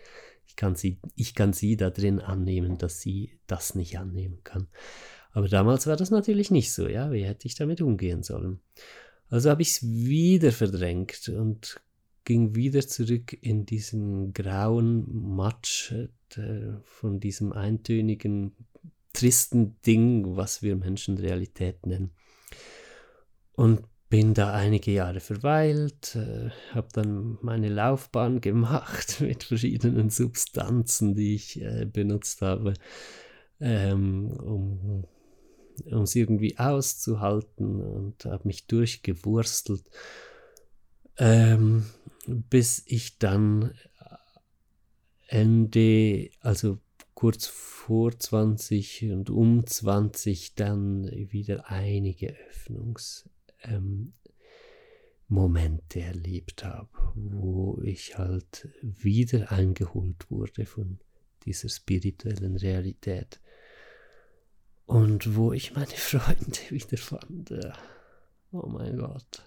[0.50, 4.66] Ich kann sie, ich kann sie da drin annehmen, dass sie das nicht annehmen kann.
[5.30, 7.12] Aber damals war das natürlich nicht so, ja.
[7.12, 8.58] Wie hätte ich damit umgehen sollen?
[9.28, 11.80] Also habe ich es wieder verdrängt und
[12.24, 18.56] ging wieder zurück in diesen grauen Matsch äh, von diesem eintönigen,
[19.12, 22.10] tristen Ding, was wir Menschen Realität nennen.
[23.52, 31.14] Und bin da einige Jahre verweilt, äh, habe dann meine Laufbahn gemacht mit verschiedenen Substanzen,
[31.14, 32.74] die ich äh, benutzt habe,
[33.60, 35.04] ähm, um
[36.02, 39.84] es irgendwie auszuhalten und habe mich durchgewurstelt,
[41.16, 41.86] ähm,
[42.26, 43.72] bis ich dann
[45.28, 46.78] Ende, also
[47.14, 53.30] kurz vor 20 und um 20 dann wieder einige Öffnungs
[53.62, 54.12] ähm,
[55.28, 60.98] Momente erlebt habe, wo ich halt wieder eingeholt wurde von
[61.44, 63.40] dieser spirituellen Realität
[64.86, 67.54] und wo ich meine Freunde wieder fand.
[68.50, 69.44] Oh mein Gott.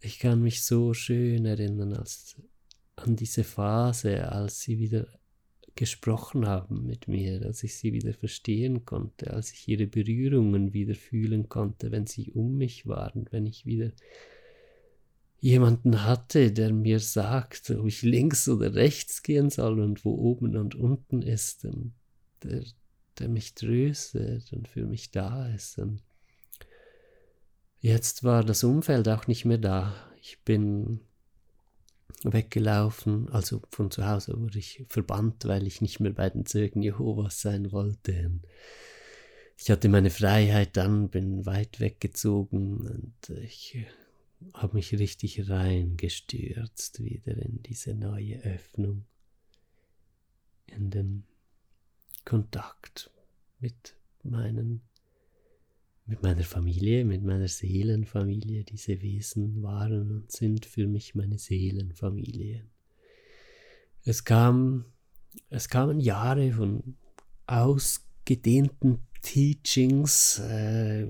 [0.00, 2.36] Ich kann mich so schön erinnern als,
[2.96, 5.06] an diese Phase, als sie wieder
[5.74, 10.94] gesprochen haben mit mir, als ich sie wieder verstehen konnte, als ich ihre Berührungen wieder
[10.94, 13.92] fühlen konnte, wenn sie um mich waren, wenn ich wieder
[15.40, 20.56] jemanden hatte, der mir sagt, ob ich links oder rechts gehen soll und wo oben
[20.56, 21.92] und unten ist, und
[22.44, 22.62] der,
[23.18, 25.78] der mich tröstet und für mich da ist.
[25.78, 26.00] Und
[27.80, 29.94] jetzt war das Umfeld auch nicht mehr da.
[30.20, 31.00] Ich bin
[32.24, 33.28] weggelaufen.
[33.30, 37.40] Also von zu Hause wurde ich verbannt, weil ich nicht mehr bei den Zeugen Jehovas
[37.40, 38.30] sein wollte.
[39.56, 43.86] Ich hatte meine Freiheit dann, bin weit weggezogen und ich
[44.54, 49.04] habe mich richtig reingestürzt wieder in diese neue Öffnung,
[50.66, 51.24] in den
[52.24, 53.10] Kontakt
[53.60, 53.94] mit
[54.24, 54.82] meinen
[56.06, 58.64] mit meiner Familie, mit meiner Seelenfamilie.
[58.64, 62.64] Diese Wesen waren und sind für mich meine Seelenfamilie.
[64.04, 64.86] Es kam,
[65.48, 66.96] es kamen Jahre von
[67.46, 71.06] ausgedehnten Teachings, äh,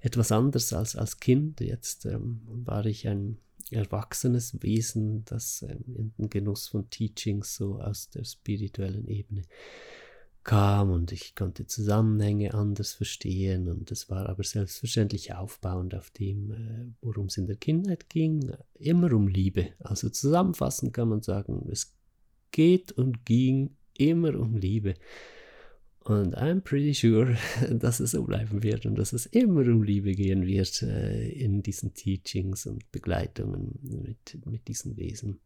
[0.00, 1.60] etwas anders als als Kind.
[1.60, 3.38] Jetzt ähm, war ich ein
[3.72, 9.42] erwachsenes Wesen, das ähm, in den Genuss von Teachings so aus der spirituellen Ebene
[10.46, 16.52] kam und ich konnte Zusammenhänge anders verstehen und es war aber selbstverständlich aufbauend auf dem,
[16.52, 19.70] äh, worum es in der Kindheit ging, immer um Liebe.
[19.80, 21.96] Also zusammenfassend kann man sagen, es
[22.52, 24.94] geht und ging immer um Liebe.
[26.04, 27.36] Und I'm pretty sure,
[27.72, 31.64] dass es so bleiben wird und dass es immer um Liebe gehen wird äh, in
[31.64, 35.40] diesen Teachings und Begleitungen mit, mit diesen Wesen.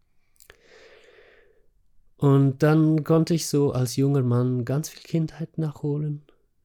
[2.21, 6.21] Und dann konnte ich so als junger Mann ganz viel Kindheit nachholen.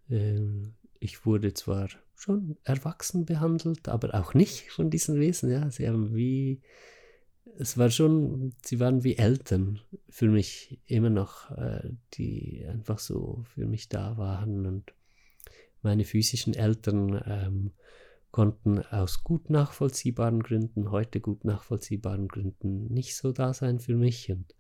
[0.10, 5.50] Ähm, ich wurde zwar schon erwachsen behandelt, aber auch nicht von diesen Wesen.
[5.50, 6.60] Ja, sie haben wie,
[7.58, 13.46] es war schon, sie waren wie Eltern für mich immer noch, äh, die einfach so
[13.54, 14.66] für mich da waren.
[14.66, 14.94] Und
[15.82, 17.72] meine physischen Eltern ähm,
[18.32, 24.30] konnten aus gut nachvollziehbaren Gründen, heute gut nachvollziehbaren Gründen nicht so da sein für mich.
[24.30, 24.55] Und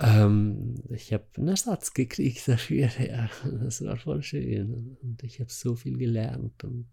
[0.00, 3.30] ähm, ich habe einen Ersatz gekriegt dafür, ja.
[3.44, 4.96] Das war voll schön.
[5.02, 6.64] Und ich habe so viel gelernt.
[6.64, 6.86] Und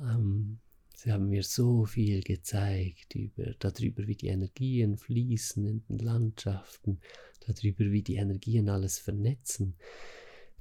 [0.00, 0.58] ähm,
[0.94, 7.00] sie haben mir so viel gezeigt über, darüber, wie die Energien fließen in den Landschaften,
[7.40, 9.76] darüber, wie die Energien alles vernetzen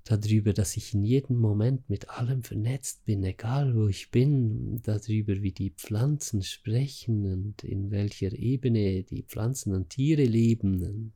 [0.05, 5.41] darüber, dass ich in jedem Moment mit allem vernetzt bin, egal wo ich bin, darüber,
[5.41, 11.13] wie die Pflanzen sprechen und in welcher Ebene die Pflanzen und Tiere leben und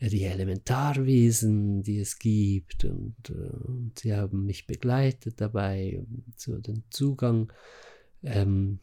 [0.00, 6.04] die Elementarwesen, die es gibt und, und sie haben mich begleitet dabei,
[6.36, 7.52] so den Zugang
[8.22, 8.80] ähm,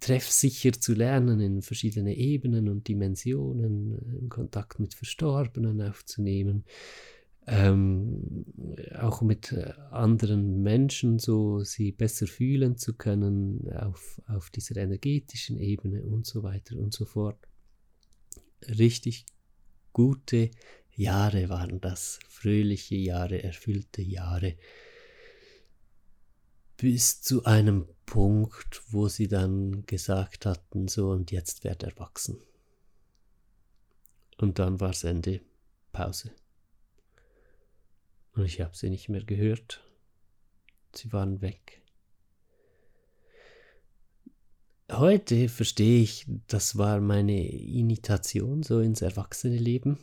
[0.00, 6.64] treffsicher zu lernen in verschiedene Ebenen und Dimensionen, in Kontakt mit Verstorbenen aufzunehmen
[7.46, 8.46] ähm,
[8.98, 15.58] auch mit äh, anderen Menschen so sie besser fühlen zu können auf, auf dieser energetischen
[15.58, 17.38] Ebene und so weiter und so fort.
[18.66, 19.26] Richtig
[19.92, 20.50] gute
[20.92, 24.56] Jahre waren das, fröhliche Jahre, erfüllte Jahre,
[26.76, 32.38] bis zu einem Punkt, wo sie dann gesagt hatten, so und jetzt werd erwachsen.
[34.38, 35.40] Und dann war es Ende,
[35.92, 36.32] Pause.
[38.34, 39.84] Und ich habe sie nicht mehr gehört.
[40.94, 41.82] Sie waren weg.
[44.90, 49.98] Heute verstehe ich, das war meine Initiation so ins erwachsene Leben.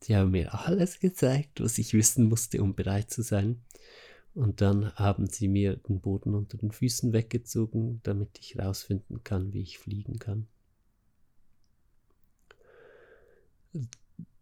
[0.00, 3.62] Sie haben mir alles gezeigt, was ich wissen musste, um bereit zu sein.
[4.34, 9.52] Und dann haben sie mir den Boden unter den Füßen weggezogen, damit ich herausfinden kann,
[9.52, 10.46] wie ich fliegen kann.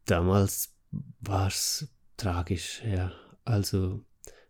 [0.05, 0.75] Damals
[1.21, 3.13] war es tragisch, ja.
[3.45, 4.05] Also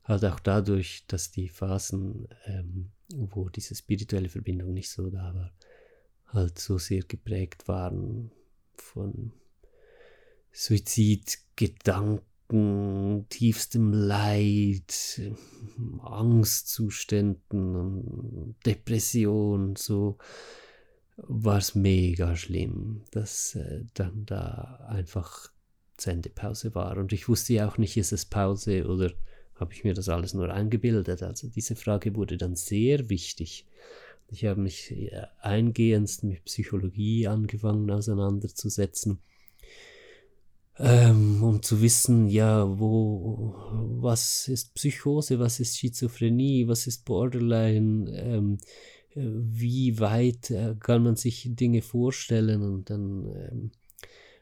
[0.04, 5.52] halt auch dadurch, dass die Phasen, ähm, wo diese spirituelle Verbindung nicht so da war,
[6.26, 8.30] halt so sehr geprägt waren
[8.74, 9.32] von
[10.52, 15.20] Suizidgedanken, tiefstem Leid,
[16.00, 20.16] Angstzuständen, Depression, so
[21.16, 25.50] war es mega schlimm, dass äh, dann da einfach
[26.00, 26.96] Sendepause war.
[26.98, 29.12] Und ich wusste ja auch nicht, ist es Pause oder
[29.54, 31.22] habe ich mir das alles nur eingebildet.
[31.22, 33.66] Also diese Frage wurde dann sehr wichtig.
[34.28, 39.20] Ich habe mich äh, eingehend mit Psychologie angefangen auseinanderzusetzen
[40.78, 43.54] ähm, um zu wissen, ja, wo,
[43.98, 48.58] was ist Psychose, was ist Schizophrenie, was ist Borderline, ähm,
[49.14, 53.70] äh, wie weit äh, kann man sich Dinge vorstellen und dann ähm,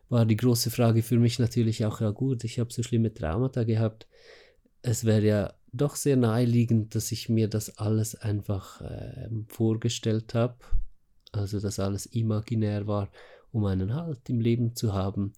[0.09, 3.65] war die große Frage für mich natürlich auch, ja gut, ich habe so schlimme Traumata
[3.65, 4.07] gehabt,
[4.83, 10.57] es wäre ja doch sehr naheliegend, dass ich mir das alles einfach äh, vorgestellt habe,
[11.33, 13.11] also dass alles imaginär war,
[13.51, 15.33] um einen Halt im Leben zu haben.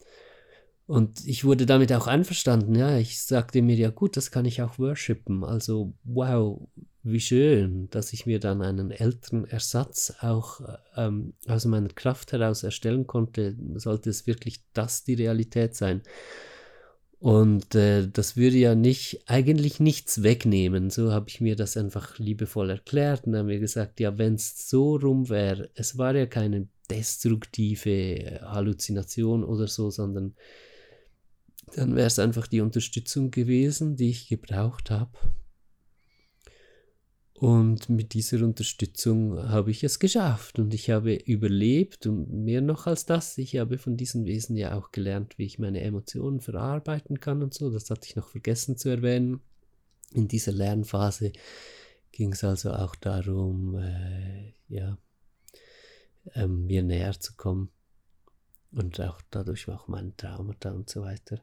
[0.86, 2.96] Und ich wurde damit auch einverstanden, ja.
[2.96, 5.42] Ich sagte mir, ja gut, das kann ich auch worshipen.
[5.42, 6.68] Also, wow,
[7.06, 10.60] wie schön, dass ich mir dann einen älteren Ersatz auch
[10.96, 13.56] ähm, aus meiner Kraft heraus erstellen konnte.
[13.74, 16.02] Sollte es wirklich das die Realität sein?
[17.18, 20.90] Und äh, das würde ja nicht, eigentlich nichts wegnehmen.
[20.90, 24.68] So habe ich mir das einfach liebevoll erklärt und haben mir gesagt, ja, wenn es
[24.68, 30.34] so rum wäre, es war ja keine destruktive Halluzination oder so, sondern
[31.74, 35.10] dann wäre es einfach die Unterstützung gewesen, die ich gebraucht habe.
[37.38, 42.86] Und mit dieser Unterstützung habe ich es geschafft und ich habe überlebt und mehr noch
[42.86, 47.20] als das, ich habe von diesen Wesen ja auch gelernt, wie ich meine Emotionen verarbeiten
[47.20, 47.70] kann und so.
[47.70, 49.40] Das hatte ich noch vergessen zu erwähnen.
[50.14, 51.32] In dieser Lernphase
[52.10, 54.96] ging es also auch darum, äh, ja,
[56.34, 57.68] ähm, mir näher zu kommen
[58.72, 61.42] und auch dadurch auch mein Traumata und so weiter.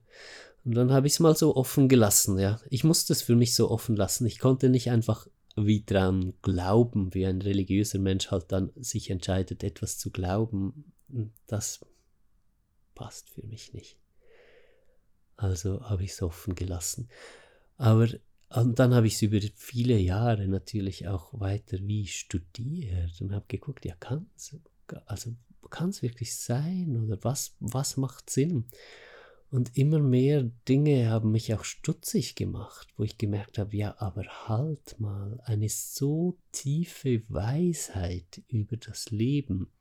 [0.66, 2.60] Und dann habe ich es mal so offen gelassen, ja.
[2.72, 4.26] Ich musste es für mich so offen lassen.
[4.26, 9.64] Ich konnte nicht einfach wie dran glauben, wie ein religiöser Mensch halt dann sich entscheidet,
[9.64, 10.94] etwas zu glauben.
[11.48, 11.86] Das
[12.96, 13.98] passt für mich nicht.
[15.36, 17.10] Also habe ich es offen gelassen.
[17.78, 18.08] Aber
[18.56, 23.46] und dann habe ich es über viele Jahre natürlich auch weiter wie studiert und habe
[23.48, 24.56] geguckt, ja, kann es,
[25.06, 25.32] also
[26.04, 28.66] wirklich sein oder was, was macht Sinn?
[29.54, 34.24] Und immer mehr Dinge haben mich auch stutzig gemacht, wo ich gemerkt habe, ja, aber
[34.48, 39.72] halt mal, eine so tiefe Weisheit über das Leben.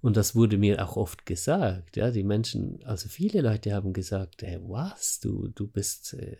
[0.00, 4.42] Und das wurde mir auch oft gesagt, ja, die Menschen, also viele Leute haben gesagt,
[4.42, 6.36] hey, was, du, du bist äh,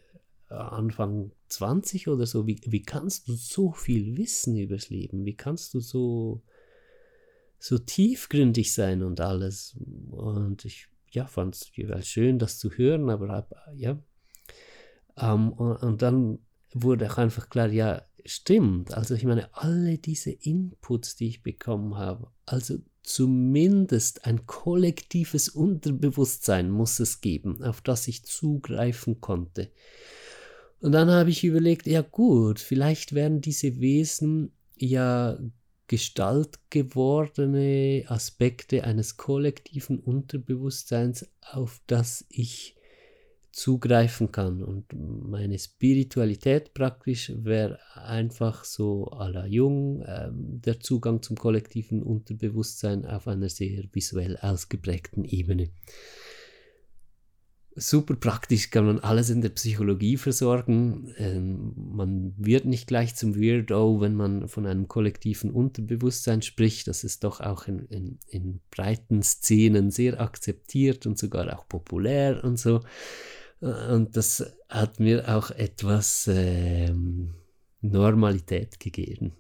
[0.51, 5.25] Anfang 20 oder so, wie, wie kannst du so viel wissen übers Leben?
[5.25, 6.45] Wie kannst du so
[7.61, 9.77] so tiefgründig sein und alles.
[10.11, 13.99] Und ich ja, fand es jeweils schön, das zu hören, aber ja.
[15.17, 16.39] Ähm, und, und, dann
[16.73, 18.95] wurde auch einfach klar, ja, stimmt.
[18.95, 26.71] Also ich meine, alle diese Inputs, die ich bekommen habe, also zumindest ein kollektives Unterbewusstsein
[26.71, 29.71] muss es geben, auf das ich zugreifen konnte.
[30.81, 35.39] Und dann habe ich überlegt, ja gut, vielleicht werden diese Wesen ja
[35.91, 42.77] Gestalt gewordene Aspekte eines kollektiven Unterbewusstseins, auf das ich
[43.51, 44.63] zugreifen kann.
[44.63, 52.05] Und meine Spiritualität praktisch wäre einfach so à la Jung, äh, der Zugang zum kollektiven
[52.05, 55.71] Unterbewusstsein auf einer sehr visuell ausgeprägten Ebene.
[57.77, 61.15] Super praktisch, kann man alles in der Psychologie versorgen.
[61.19, 66.89] Ähm, man wird nicht gleich zum Weirdo, wenn man von einem kollektiven Unterbewusstsein spricht.
[66.89, 72.43] Das ist doch auch in, in, in breiten Szenen sehr akzeptiert und sogar auch populär
[72.45, 72.81] und so.
[73.61, 77.35] Und das hat mir auch etwas ähm,
[77.83, 79.33] Normalität gegeben.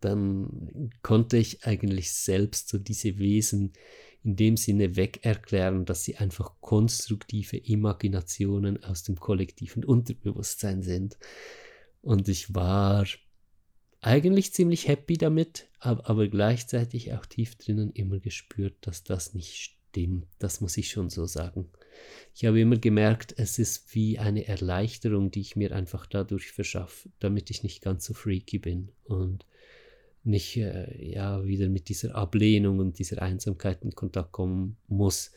[0.00, 3.74] Dann konnte ich eigentlich selbst so diese Wesen
[4.22, 11.18] in dem Sinne wegerklären, dass sie einfach konstruktive Imaginationen aus dem kollektiven Unterbewusstsein sind.
[12.02, 13.06] Und ich war
[14.00, 19.56] eigentlich ziemlich happy damit, aber, aber gleichzeitig auch tief drinnen immer gespürt, dass das nicht
[19.90, 20.26] stimmt.
[20.38, 21.68] Das muss ich schon so sagen.
[22.34, 27.10] Ich habe immer gemerkt, es ist wie eine Erleichterung, die ich mir einfach dadurch verschaffe,
[27.18, 28.90] damit ich nicht ganz so freaky bin.
[29.04, 29.44] Und
[30.22, 35.32] nicht äh, ja wieder mit dieser Ablehnung und dieser Einsamkeit in Kontakt kommen muss,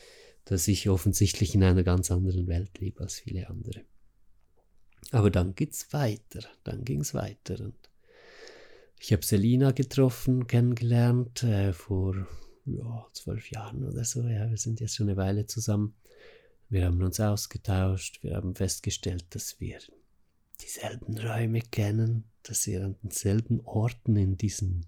[0.46, 3.82] dass ich offensichtlich in einer ganz anderen Welt lebe als viele andere.
[5.12, 7.76] Aber dann geht's weiter, dann ging's weiter und
[9.00, 12.26] ich habe Selina getroffen, kennengelernt äh, vor
[12.66, 14.22] ja, zwölf Jahren oder so.
[14.22, 15.96] Ja, wir sind jetzt schon eine Weile zusammen.
[16.70, 19.80] Wir haben uns ausgetauscht, wir haben festgestellt, dass wir
[20.62, 24.82] dieselben Räume kennen, dass wir an denselben Orten in diesem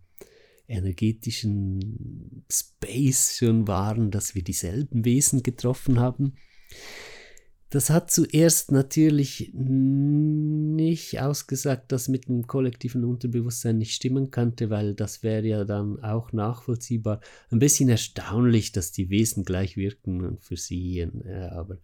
[0.67, 6.33] energetischen Space schon waren, dass wir dieselben Wesen getroffen haben.
[7.69, 14.93] Das hat zuerst natürlich nicht ausgesagt, dass mit dem kollektiven Unterbewusstsein nicht stimmen könnte, weil
[14.93, 17.21] das wäre ja dann auch nachvollziehbar.
[17.49, 21.79] Ein bisschen erstaunlich, dass die Wesen gleich wirken und für sie, ja, aber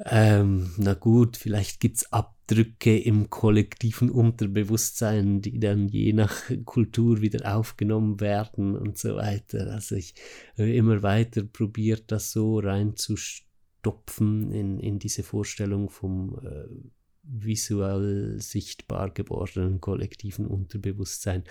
[0.00, 6.34] ähm, na gut, vielleicht gibt es Abdrücke im kollektiven Unterbewusstsein, die dann je nach
[6.64, 9.72] Kultur wieder aufgenommen werden und so weiter.
[9.72, 10.14] Also ich
[10.58, 16.64] habe immer weiter probiert, das so reinzustopfen in, in diese Vorstellung vom äh,
[17.24, 21.44] visuell sichtbar gewordenen kollektiven Unterbewusstsein.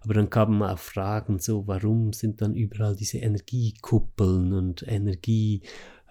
[0.00, 5.62] Aber dann kamen auch Fragen so, warum sind dann überall diese Energiekuppeln und Energie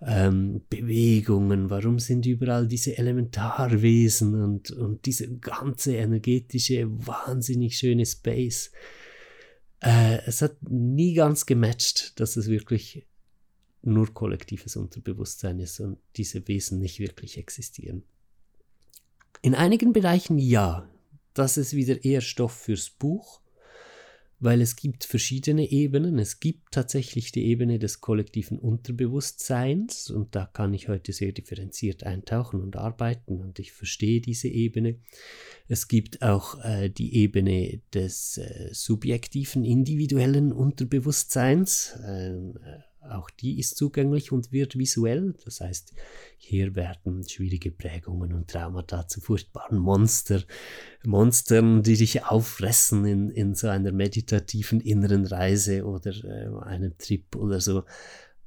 [0.02, 8.72] ähm, Bewegungen, warum sind überall diese Elementarwesen und, und diese ganze energetische, wahnsinnig schöne Space.
[9.82, 13.08] Äh, es hat nie ganz gematcht, dass es wirklich
[13.82, 18.04] nur kollektives Unterbewusstsein ist und diese Wesen nicht wirklich existieren.
[19.42, 20.90] In einigen Bereichen ja,
[21.34, 23.42] das ist wieder eher Stoff fürs Buch
[24.40, 26.20] weil es gibt verschiedene Ebenen.
[26.20, 32.04] Es gibt tatsächlich die Ebene des kollektiven Unterbewusstseins und da kann ich heute sehr differenziert
[32.04, 35.00] eintauchen und arbeiten und ich verstehe diese Ebene.
[35.68, 41.98] Es gibt auch äh, die Ebene des äh, subjektiven individuellen Unterbewusstseins.
[42.06, 42.54] Äh,
[43.10, 45.34] auch die ist zugänglich und wird visuell.
[45.44, 45.94] Das heißt,
[46.38, 50.44] hier werden schwierige Prägungen und Traumata zu furchtbaren Monster,
[51.06, 57.36] Monstern, die dich auffressen in, in so einer meditativen inneren Reise oder äh, einem Trip
[57.36, 57.84] oder so.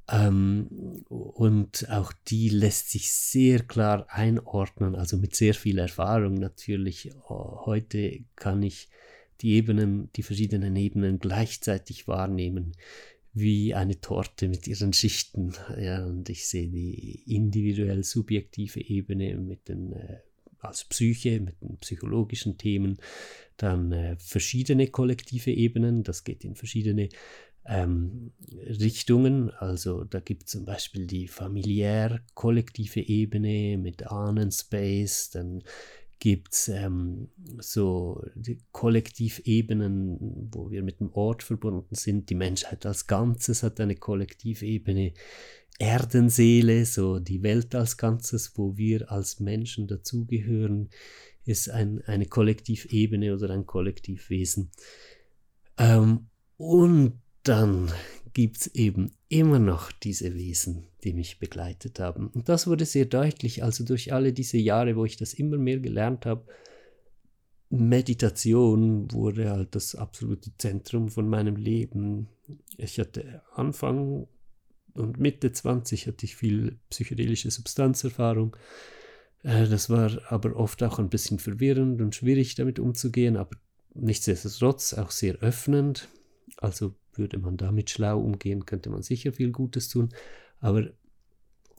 [0.09, 7.11] Ähm, und auch die lässt sich sehr klar einordnen, also mit sehr viel Erfahrung natürlich.
[7.29, 8.89] Heute kann ich
[9.41, 12.73] die Ebenen, die verschiedenen Ebenen gleichzeitig wahrnehmen
[13.33, 15.53] wie eine Torte mit ihren Schichten.
[15.79, 20.17] Ja, und ich sehe die individuell subjektive Ebene mit den äh,
[20.59, 22.97] als Psyche, mit den psychologischen Themen,
[23.57, 27.09] dann äh, verschiedene kollektive Ebenen, das geht in verschiedene
[27.65, 29.49] ähm, Richtungen.
[29.51, 35.63] Also da gibt es zum Beispiel die familiär-kollektive Ebene mit Ahnenspace, dann
[36.21, 38.23] gibt es ähm, so
[38.71, 42.29] Kollektivebenen, wo wir mit dem Ort verbunden sind.
[42.29, 45.13] Die Menschheit als Ganzes hat eine Kollektivebene.
[45.79, 50.91] Erdenseele, so die Welt als Ganzes, wo wir als Menschen dazugehören,
[51.43, 54.69] ist ein, eine Kollektivebene oder ein Kollektivwesen.
[55.79, 57.91] Ähm, und dann
[58.33, 62.27] gibt es eben immer noch diese Wesen, die mich begleitet haben.
[62.29, 65.79] Und das wurde sehr deutlich, also durch alle diese Jahre, wo ich das immer mehr
[65.79, 66.45] gelernt habe.
[67.69, 72.27] Meditation wurde halt das absolute Zentrum von meinem Leben.
[72.77, 74.27] Ich hatte Anfang
[74.93, 78.55] und Mitte 20 hatte ich viel psychedelische Substanzerfahrung.
[79.43, 83.55] Äh, das war aber oft auch ein bisschen verwirrend und schwierig damit umzugehen, aber
[83.93, 86.09] nichtsdestotrotz auch sehr öffnend.
[86.57, 90.09] Also würde man damit schlau umgehen, könnte man sicher viel Gutes tun.
[90.59, 90.89] Aber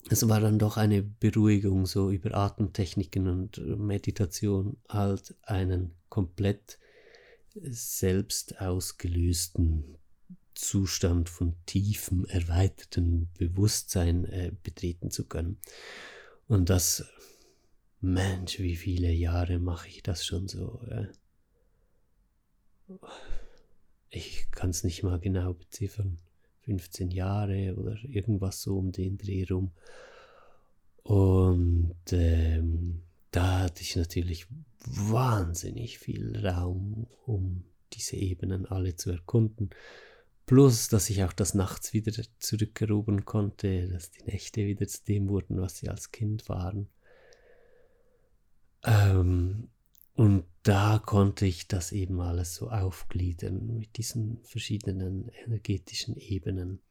[0.09, 6.79] es war dann doch eine Beruhigung, so über Atemtechniken und Meditation, halt einen komplett
[7.55, 9.97] selbst ausgelösten
[10.55, 15.57] Zustand von tiefem, erweitertem Bewusstsein äh, betreten zu können.
[16.47, 17.05] Und das,
[18.01, 20.81] Mensch, wie viele Jahre mache ich das schon so?
[20.89, 21.07] Ja?
[24.15, 26.19] Ich kann es nicht mal genau beziffern.
[26.61, 29.71] 15 Jahre oder irgendwas so um den Dreh rum.
[31.01, 33.01] Und ähm,
[33.31, 34.45] da hatte ich natürlich
[34.85, 39.71] wahnsinnig viel Raum, um diese Ebenen alle zu erkunden.
[40.45, 45.27] Plus, dass ich auch das nachts wieder zurückerobern konnte, dass die Nächte wieder zu dem
[45.27, 46.87] wurden, was sie als Kind waren.
[48.83, 49.69] Ähm,
[50.15, 56.81] und da konnte ich das eben alles so aufgliedern mit diesen verschiedenen energetischen Ebenen.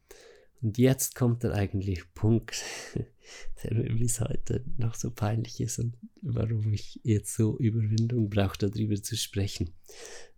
[0.60, 2.62] Und jetzt kommt der eigentliche Punkt,
[3.62, 8.58] der mir bis heute noch so peinlich ist und warum ich jetzt so Überwindung brauche,
[8.58, 9.74] darüber zu sprechen.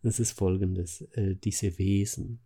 [0.03, 2.41] Das ist folgendes, äh, diese Wesen,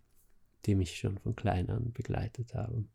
[0.67, 2.91] die mich schon von klein an begleitet haben.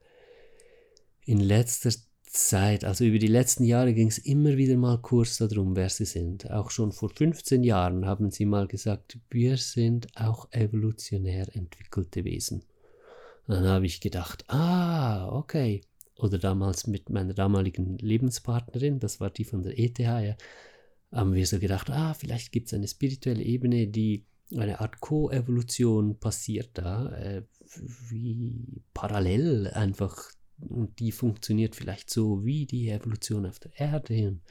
[1.26, 1.92] In letzter
[2.34, 6.06] Zeit, also über die letzten Jahre ging es immer wieder mal kurz darum, wer sie
[6.06, 6.50] sind.
[6.50, 12.64] Auch schon vor 15 Jahren haben sie mal gesagt, wir sind auch evolutionär entwickelte Wesen.
[13.48, 15.82] Dann habe ich gedacht, ah, okay.
[16.18, 20.36] Oder damals mit meiner damaligen Lebenspartnerin, das war die von der ETH, ja,
[21.12, 24.26] haben wir so gedacht, ah, vielleicht gibt es eine spirituelle Ebene, die
[24.58, 27.44] eine Art Co-Evolution passiert da, äh,
[28.10, 34.28] wie parallel einfach und die funktioniert vielleicht so wie die Evolution auf der Erde.
[34.28, 34.42] Und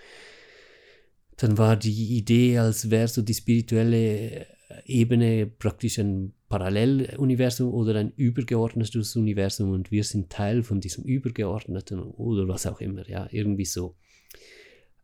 [1.36, 4.46] dann war die Idee, als wäre so die spirituelle
[4.84, 12.00] Ebene praktisch ein Paralleluniversum oder ein übergeordnetes Universum und wir sind Teil von diesem übergeordneten
[12.00, 13.96] oder was auch immer, ja, irgendwie so.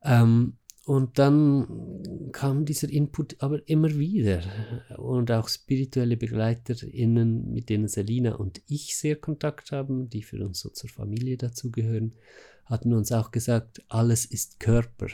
[0.02, 0.58] Ähm,
[0.88, 4.40] und dann kam dieser Input aber immer wieder.
[4.96, 10.60] Und auch spirituelle BegleiterInnen, mit denen Selina und ich sehr Kontakt haben, die für uns
[10.60, 12.14] so zur Familie dazugehören,
[12.64, 15.08] hatten uns auch gesagt, alles ist Körper.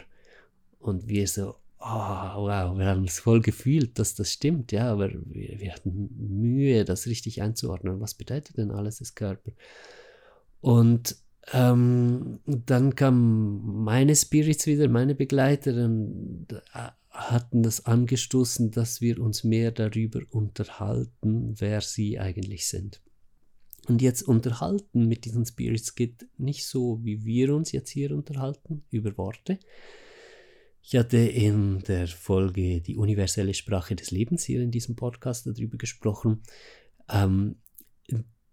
[0.78, 5.10] Und wir so, oh, wow, wir haben es voll gefühlt, dass das stimmt, ja, aber
[5.12, 8.00] wir, wir hatten Mühe, das richtig einzuordnen.
[8.00, 9.50] Was bedeutet denn alles ist Körper?
[10.60, 11.16] Und
[11.52, 19.20] ähm, dann kamen meine Spirits wieder, meine Begleiter, und äh, hatten das angestoßen, dass wir
[19.20, 23.00] uns mehr darüber unterhalten, wer sie eigentlich sind.
[23.86, 28.82] Und jetzt unterhalten mit diesen Spirits geht nicht so, wie wir uns jetzt hier unterhalten,
[28.90, 29.58] über Worte.
[30.82, 35.76] Ich hatte in der Folge die universelle Sprache des Lebens hier in diesem Podcast darüber
[35.76, 36.42] gesprochen.
[37.08, 37.56] Ähm,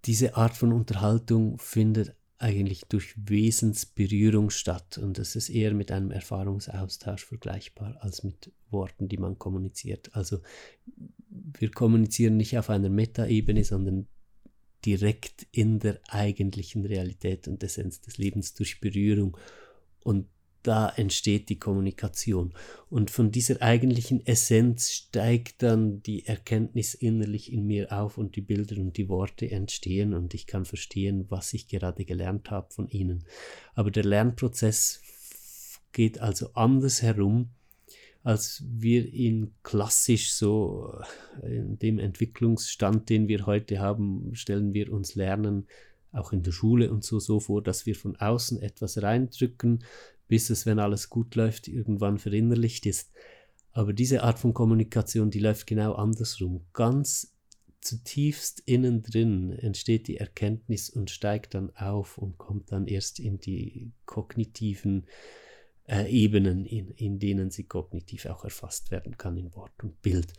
[0.05, 6.11] diese Art von Unterhaltung findet eigentlich durch Wesensberührung statt und es ist eher mit einem
[6.11, 10.09] Erfahrungsaustausch vergleichbar als mit Worten, die man kommuniziert.
[10.13, 10.39] Also
[11.29, 14.07] wir kommunizieren nicht auf einer Metaebene, sondern
[14.85, 19.37] direkt in der eigentlichen Realität und Essenz des Lebens durch Berührung
[20.03, 20.27] und
[20.63, 22.53] da entsteht die Kommunikation.
[22.89, 28.41] Und von dieser eigentlichen Essenz steigt dann die Erkenntnis innerlich in mir auf und die
[28.41, 32.87] Bilder und die Worte entstehen und ich kann verstehen, was ich gerade gelernt habe von
[32.89, 33.25] ihnen.
[33.73, 35.01] Aber der Lernprozess
[35.91, 37.49] geht also anders herum,
[38.23, 40.93] als wir ihn klassisch so
[41.41, 45.67] in dem Entwicklungsstand, den wir heute haben, stellen wir uns Lernen
[46.11, 49.83] auch in der Schule und so so vor, dass wir von außen etwas reindrücken,
[50.31, 53.11] bis es, wenn alles gut läuft, irgendwann verinnerlicht ist.
[53.73, 56.61] Aber diese Art von Kommunikation, die läuft genau andersrum.
[56.71, 57.35] Ganz
[57.81, 63.39] zutiefst innen drin entsteht die Erkenntnis und steigt dann auf und kommt dann erst in
[63.39, 65.05] die kognitiven
[65.89, 70.31] äh, Ebenen, in, in denen sie kognitiv auch erfasst werden kann in Wort und Bild.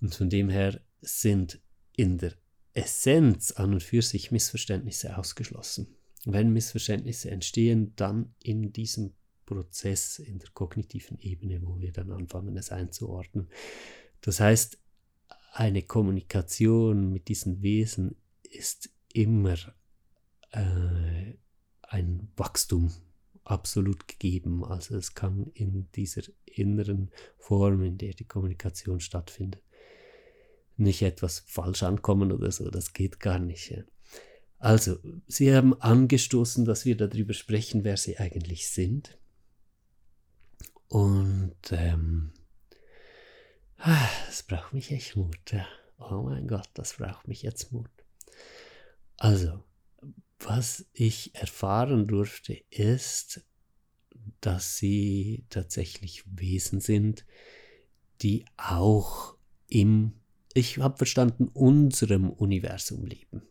[0.00, 1.60] Und von dem her sind
[1.94, 2.32] in der
[2.74, 5.86] Essenz an und für sich Missverständnisse ausgeschlossen.
[6.24, 9.14] Wenn Missverständnisse entstehen, dann in diesem
[9.46, 13.48] Prozess in der kognitiven Ebene, wo wir dann anfangen, es einzuordnen.
[14.20, 14.78] Das heißt,
[15.52, 19.56] eine Kommunikation mit diesen Wesen ist immer
[20.50, 21.34] äh,
[21.82, 22.92] ein Wachstum
[23.44, 24.64] absolut gegeben.
[24.64, 29.62] Also es kann in dieser inneren Form, in der die Kommunikation stattfindet,
[30.76, 32.70] nicht etwas falsch ankommen oder so.
[32.70, 33.70] Das geht gar nicht.
[33.70, 33.82] Ja.
[34.58, 39.18] Also, Sie haben angestoßen, dass wir darüber sprechen, wer Sie eigentlich sind.
[40.88, 42.32] Und ähm,
[44.28, 45.52] es braucht mich echt Mut.
[45.52, 45.66] Ja.
[45.98, 47.90] Oh mein Gott, das braucht mich jetzt Mut.
[49.16, 49.64] Also,
[50.38, 53.44] was ich erfahren durfte, ist,
[54.40, 57.24] dass sie tatsächlich Wesen sind,
[58.22, 59.36] die auch
[59.68, 60.12] im,
[60.54, 63.42] ich habe verstanden, unserem Universum leben.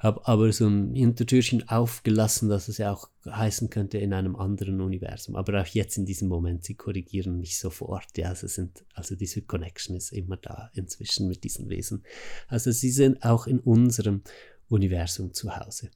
[0.00, 4.80] Habe aber so ein Hintertürchen aufgelassen, dass es ja auch heißen könnte in einem anderen
[4.80, 5.36] Universum.
[5.36, 8.16] Aber auch jetzt in diesem Moment, sie korrigieren mich sofort.
[8.16, 12.02] Ja, also, sind, also diese Connection ist immer da inzwischen mit diesen Wesen.
[12.48, 14.22] Also sie sind auch in unserem
[14.68, 15.90] Universum zu Hause.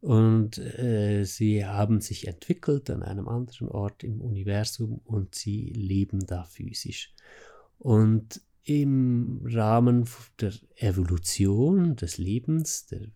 [0.00, 6.26] Und äh, sie haben sich entwickelt an einem anderen Ort im Universum und sie leben
[6.26, 7.14] da physisch.
[7.78, 10.08] Und im Rahmen
[10.40, 13.08] der Evolution des Lebens, der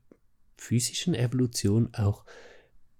[0.64, 2.24] physischen Evolution auch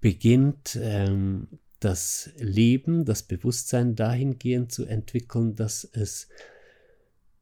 [0.00, 1.48] beginnt ähm,
[1.80, 6.28] das Leben, das Bewusstsein dahingehend zu entwickeln, dass es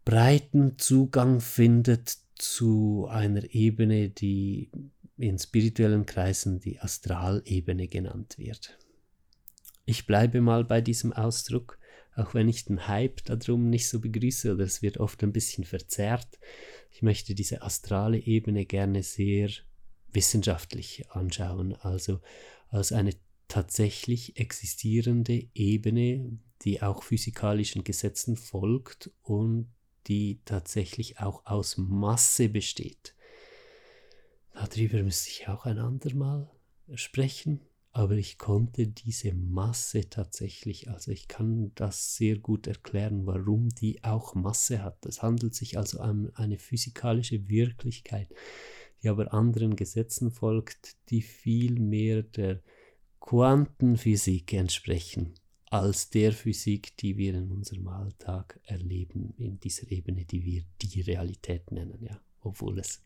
[0.05, 4.71] breiten Zugang findet zu einer Ebene, die
[5.17, 8.79] in spirituellen Kreisen die Astralebene genannt wird.
[9.85, 11.79] Ich bleibe mal bei diesem Ausdruck,
[12.15, 15.65] auch wenn ich den Hype darum nicht so begrüße oder es wird oft ein bisschen
[15.65, 16.39] verzerrt.
[16.91, 19.51] Ich möchte diese astrale Ebene gerne sehr
[20.13, 22.21] wissenschaftlich anschauen, also
[22.69, 23.15] als eine
[23.49, 29.69] tatsächlich existierende Ebene, die auch physikalischen Gesetzen folgt und
[30.07, 33.15] die tatsächlich auch aus Masse besteht.
[34.55, 36.51] Darüber müsste ich auch ein andermal
[36.95, 37.61] sprechen,
[37.93, 44.03] aber ich konnte diese Masse tatsächlich, also ich kann das sehr gut erklären, warum die
[44.03, 45.05] auch Masse hat.
[45.05, 48.29] Es handelt sich also um eine physikalische Wirklichkeit,
[49.03, 52.63] die aber anderen Gesetzen folgt, die viel mehr der
[53.21, 55.35] Quantenphysik entsprechen
[55.73, 61.01] als der Physik, die wir in unserem Alltag erleben, in dieser Ebene, die wir die
[61.01, 63.01] Realität nennen, ja, obwohl es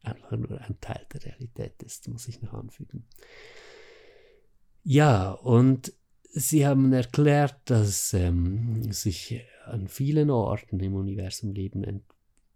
[0.00, 3.06] einfach nur ein Teil der Realität ist, muss ich noch anfügen.
[4.82, 5.92] Ja, und
[6.30, 11.84] Sie haben erklärt, dass ähm, sich an vielen Orten im Universum Leben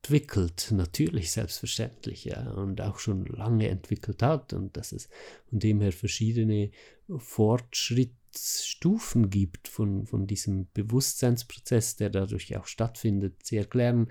[0.02, 5.08] entwickelt, natürlich selbstverständlich, ja, und auch schon lange entwickelt hat und dass es
[5.48, 6.72] von dem her verschiedene
[7.16, 13.34] Fortschrittsstufen gibt von, von diesem Bewusstseinsprozess, der dadurch auch stattfindet.
[13.44, 14.08] Sie erklären,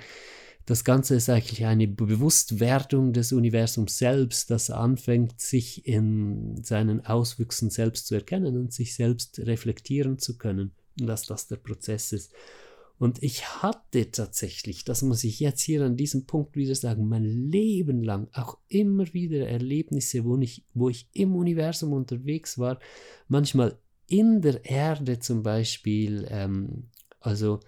[0.65, 7.69] das Ganze ist eigentlich eine Bewusstwerdung des Universums selbst, das anfängt, sich in seinen Auswüchsen
[7.69, 10.71] selbst zu erkennen und sich selbst reflektieren zu können.
[10.99, 12.31] Und dass das der Prozess ist.
[13.01, 17.23] Und ich hatte tatsächlich, das muss ich jetzt hier an diesem Punkt wieder sagen, mein
[17.23, 22.77] Leben lang auch immer wieder Erlebnisse, wo ich, wo ich im Universum unterwegs war,
[23.27, 26.89] manchmal in der Erde zum Beispiel, ähm,
[27.19, 27.59] also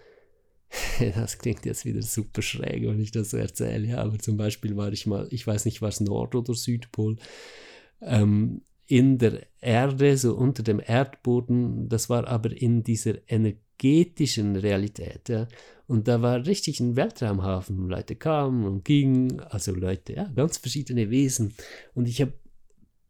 [1.16, 4.78] das klingt jetzt wieder super schräg, wenn ich das so erzähle, ja, aber zum Beispiel
[4.78, 7.16] war ich mal, ich weiß nicht, war es Nord- oder Südpol,
[8.02, 13.16] ähm, in der Erde, so unter dem Erdboden, das war aber in dieser
[13.82, 15.48] energetischen Realität, ja,
[15.88, 21.10] und da war richtig ein Weltraumhafen, Leute kamen und gingen, also Leute, ja, ganz verschiedene
[21.10, 21.54] Wesen,
[21.94, 22.34] und ich habe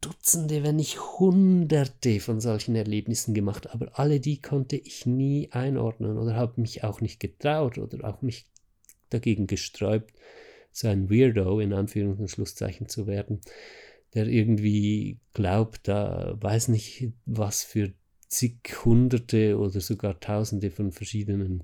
[0.00, 6.18] Dutzende, wenn nicht Hunderte von solchen Erlebnissen gemacht, aber alle die konnte ich nie einordnen
[6.18, 8.44] oder habe mich auch nicht getraut oder auch mich
[9.08, 10.12] dagegen gesträubt,
[10.72, 13.40] so ein Weirdo in Anführungs- und Schlusszeichen zu werden,
[14.12, 17.94] der irgendwie glaubt, da weiß nicht was für
[18.34, 21.62] zig Hunderte oder sogar Tausende von verschiedenen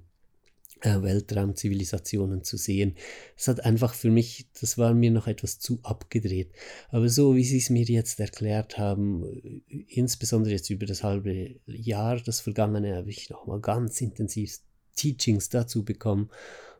[0.82, 2.96] äh, Weltraumzivilisationen zu sehen.
[3.36, 6.52] Es hat einfach für mich, das war mir noch etwas zu abgedreht.
[6.88, 9.24] Aber so wie Sie es mir jetzt erklärt haben,
[9.68, 14.58] äh, insbesondere jetzt über das halbe Jahr, das vergangene, habe ich nochmal ganz intensiv
[14.96, 16.30] Teachings dazu bekommen.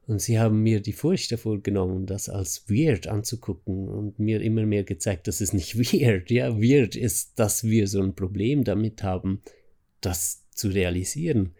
[0.06, 4.66] Und sie haben mir die Furcht davor genommen, das als weird anzugucken und mir immer
[4.66, 9.02] mehr gezeigt, dass es nicht weird, ja, weird ist, dass wir so ein Problem damit
[9.02, 9.42] haben,
[10.00, 11.54] das zu realisieren.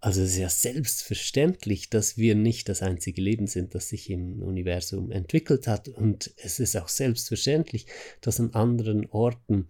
[0.00, 4.42] Also es ist ja selbstverständlich, dass wir nicht das einzige Leben sind, das sich im
[4.42, 5.88] Universum entwickelt hat.
[5.88, 7.86] Und es ist auch selbstverständlich,
[8.20, 9.68] dass an anderen Orten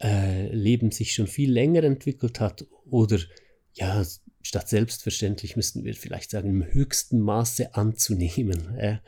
[0.00, 2.66] äh, Leben sich schon viel länger entwickelt hat.
[2.88, 3.18] Oder
[3.74, 4.04] ja,
[4.42, 8.76] statt selbstverständlich müssten wir vielleicht sagen, im höchsten Maße anzunehmen.
[8.78, 8.98] Äh.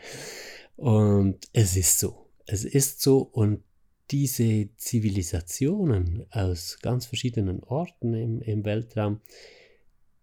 [0.76, 2.26] Und es ist so.
[2.46, 3.62] Es ist so und
[4.10, 9.20] diese Zivilisationen aus ganz verschiedenen Orten im, im Weltraum,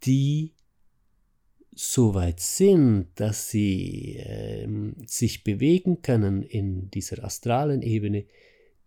[0.03, 0.53] die
[1.75, 4.67] so weit sind, dass sie äh,
[5.05, 8.25] sich bewegen können in dieser astralen Ebene,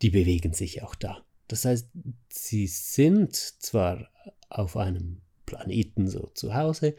[0.00, 1.22] die bewegen sich auch da.
[1.48, 1.88] Das heißt,
[2.30, 4.08] sie sind zwar
[4.48, 6.94] auf einem Planeten so zu Hause,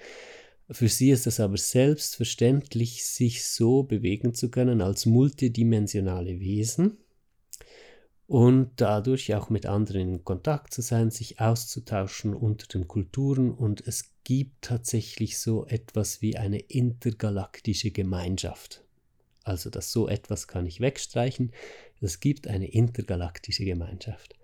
[0.72, 6.98] für sie ist es aber selbstverständlich, sich so bewegen zu können als multidimensionale Wesen
[8.30, 13.82] und dadurch auch mit anderen in Kontakt zu sein, sich auszutauschen unter den Kulturen und
[13.88, 18.84] es gibt tatsächlich so etwas wie eine intergalaktische Gemeinschaft.
[19.44, 21.54] also dass so etwas kann ich wegstreichen.
[22.02, 24.36] Es gibt eine intergalaktische Gemeinschaft.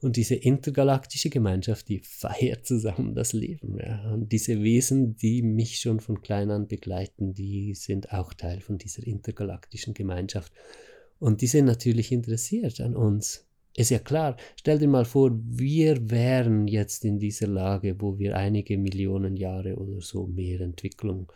[0.00, 3.78] Und diese intergalaktische Gemeinschaft, die feiert zusammen das Leben.
[3.78, 4.10] Ja.
[4.14, 8.78] Und diese Wesen, die mich schon von klein an begleiten, die sind auch Teil von
[8.78, 10.50] dieser intergalaktischen Gemeinschaft.
[11.18, 13.46] Und die sind natürlich interessiert an uns.
[13.76, 18.36] Ist ja klar, stell dir mal vor, wir wären jetzt in dieser Lage, wo wir
[18.36, 21.30] einige Millionen Jahre oder so mehr Entwicklung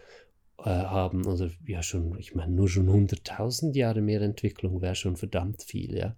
[0.59, 5.17] äh, haben, oder ja schon, ich meine, nur schon 100.000 Jahre mehr Entwicklung wäre schon
[5.17, 6.17] verdammt viel, ja.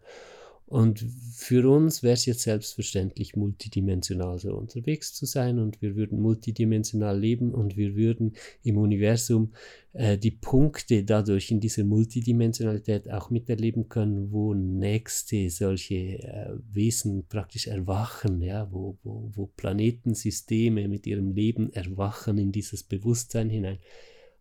[0.73, 1.05] Und
[1.35, 7.20] für uns wäre es jetzt selbstverständlich, multidimensional so unterwegs zu sein und wir würden multidimensional
[7.20, 9.53] leben und wir würden im Universum
[9.93, 17.27] äh, die Punkte dadurch in dieser Multidimensionalität auch miterleben können, wo nächste solche äh, Wesen
[17.29, 23.77] praktisch erwachen, ja, wo, wo, wo Planetensysteme mit ihrem Leben erwachen in dieses Bewusstsein hinein.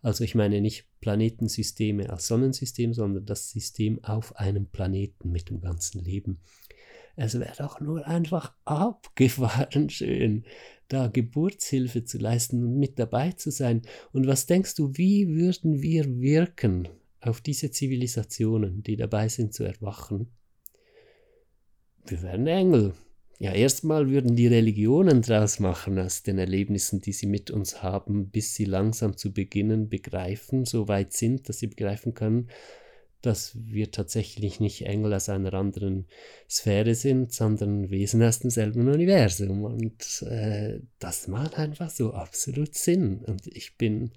[0.01, 5.59] Also ich meine nicht Planetensysteme als Sonnensystem, sondern das System auf einem Planeten mit dem
[5.59, 6.39] ganzen Leben.
[7.15, 10.45] Es wäre doch nur einfach abgefahren schön,
[10.87, 13.81] da Geburtshilfe zu leisten und mit dabei zu sein.
[14.11, 16.87] Und was denkst du, wie würden wir wirken
[17.19, 20.31] auf diese Zivilisationen, die dabei sind zu erwachen?
[22.05, 22.93] Wir wären Engel,
[23.41, 28.29] ja, erstmal würden die Religionen draus machen aus den Erlebnissen, die sie mit uns haben,
[28.29, 32.49] bis sie langsam zu beginnen begreifen, so weit sind, dass sie begreifen können,
[33.23, 36.05] dass wir tatsächlich nicht Engel aus einer anderen
[36.47, 39.63] Sphäre sind, sondern Wesen aus demselben Universum.
[39.63, 43.25] Und äh, das macht einfach so absolut Sinn.
[43.25, 44.11] Und ich bin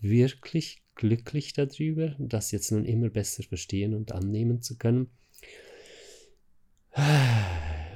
[0.00, 5.08] wirklich glücklich darüber, das jetzt nun immer besser verstehen und annehmen zu können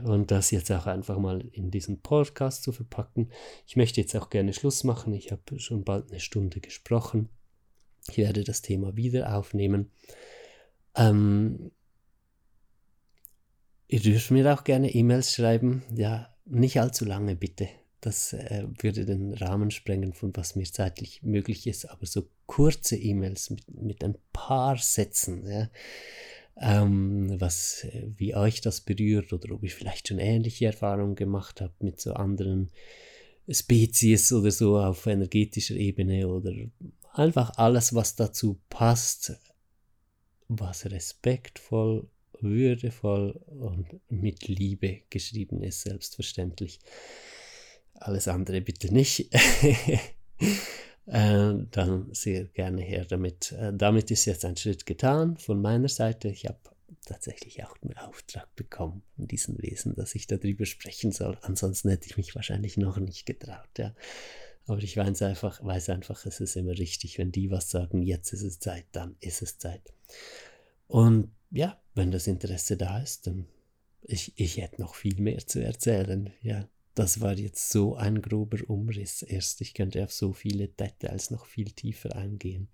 [0.04, 3.30] und das jetzt auch einfach mal in diesen Podcast zu verpacken.
[3.66, 5.14] Ich möchte jetzt auch gerne Schluss machen.
[5.14, 7.30] Ich habe schon bald eine Stunde gesprochen.
[8.08, 9.90] Ich werde das Thema wieder aufnehmen.
[10.94, 11.70] Ähm,
[13.88, 15.82] ihr dürft mir auch gerne E-Mails schreiben.
[15.96, 17.68] Ja, nicht allzu lange bitte.
[18.02, 21.86] Das äh, würde den Rahmen sprengen, von was mir zeitlich möglich ist.
[21.86, 25.46] Aber so kurze E-Mails mit, mit ein paar Sätzen.
[25.46, 25.70] Ja
[26.60, 27.86] ähm, was,
[28.16, 32.14] wie euch das berührt oder ob ihr vielleicht schon ähnliche Erfahrungen gemacht habt mit so
[32.14, 32.70] anderen
[33.48, 36.52] Spezies oder so auf energetischer Ebene oder
[37.12, 39.34] einfach alles, was dazu passt,
[40.48, 42.08] was respektvoll,
[42.40, 46.80] würdevoll und mit Liebe geschrieben ist, selbstverständlich.
[47.94, 49.30] Alles andere bitte nicht.
[51.06, 53.52] äh, dann sehr gerne her damit.
[53.52, 56.28] Äh, damit ist jetzt ein Schritt getan von meiner Seite.
[56.28, 56.58] Ich habe
[57.04, 61.38] tatsächlich auch einen Auftrag bekommen von diesen Wesen, dass ich darüber sprechen soll.
[61.42, 63.68] Ansonsten hätte ich mich wahrscheinlich noch nicht getraut.
[63.78, 63.94] Ja.
[64.66, 68.32] Aber ich weiß einfach, weiß einfach, es ist immer richtig, wenn die was sagen, jetzt
[68.32, 69.92] ist es Zeit, dann ist es Zeit.
[70.86, 73.46] Und ja, wenn das Interesse da ist, dann
[74.06, 76.32] ich, ich hätte noch viel mehr zu erzählen.
[76.42, 79.60] Ja, das war jetzt so ein grober Umriss erst.
[79.60, 82.68] Ich könnte auf so viele Details noch viel tiefer eingehen.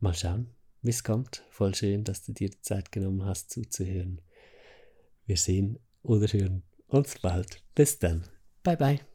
[0.00, 0.48] Mal schauen,
[0.82, 1.44] wie es kommt.
[1.50, 4.20] Voll schön, dass du dir Zeit genommen hast zuzuhören.
[5.26, 7.62] Wir sehen oder hören uns bald.
[7.74, 8.24] Bis dann.
[8.62, 9.13] Bye bye.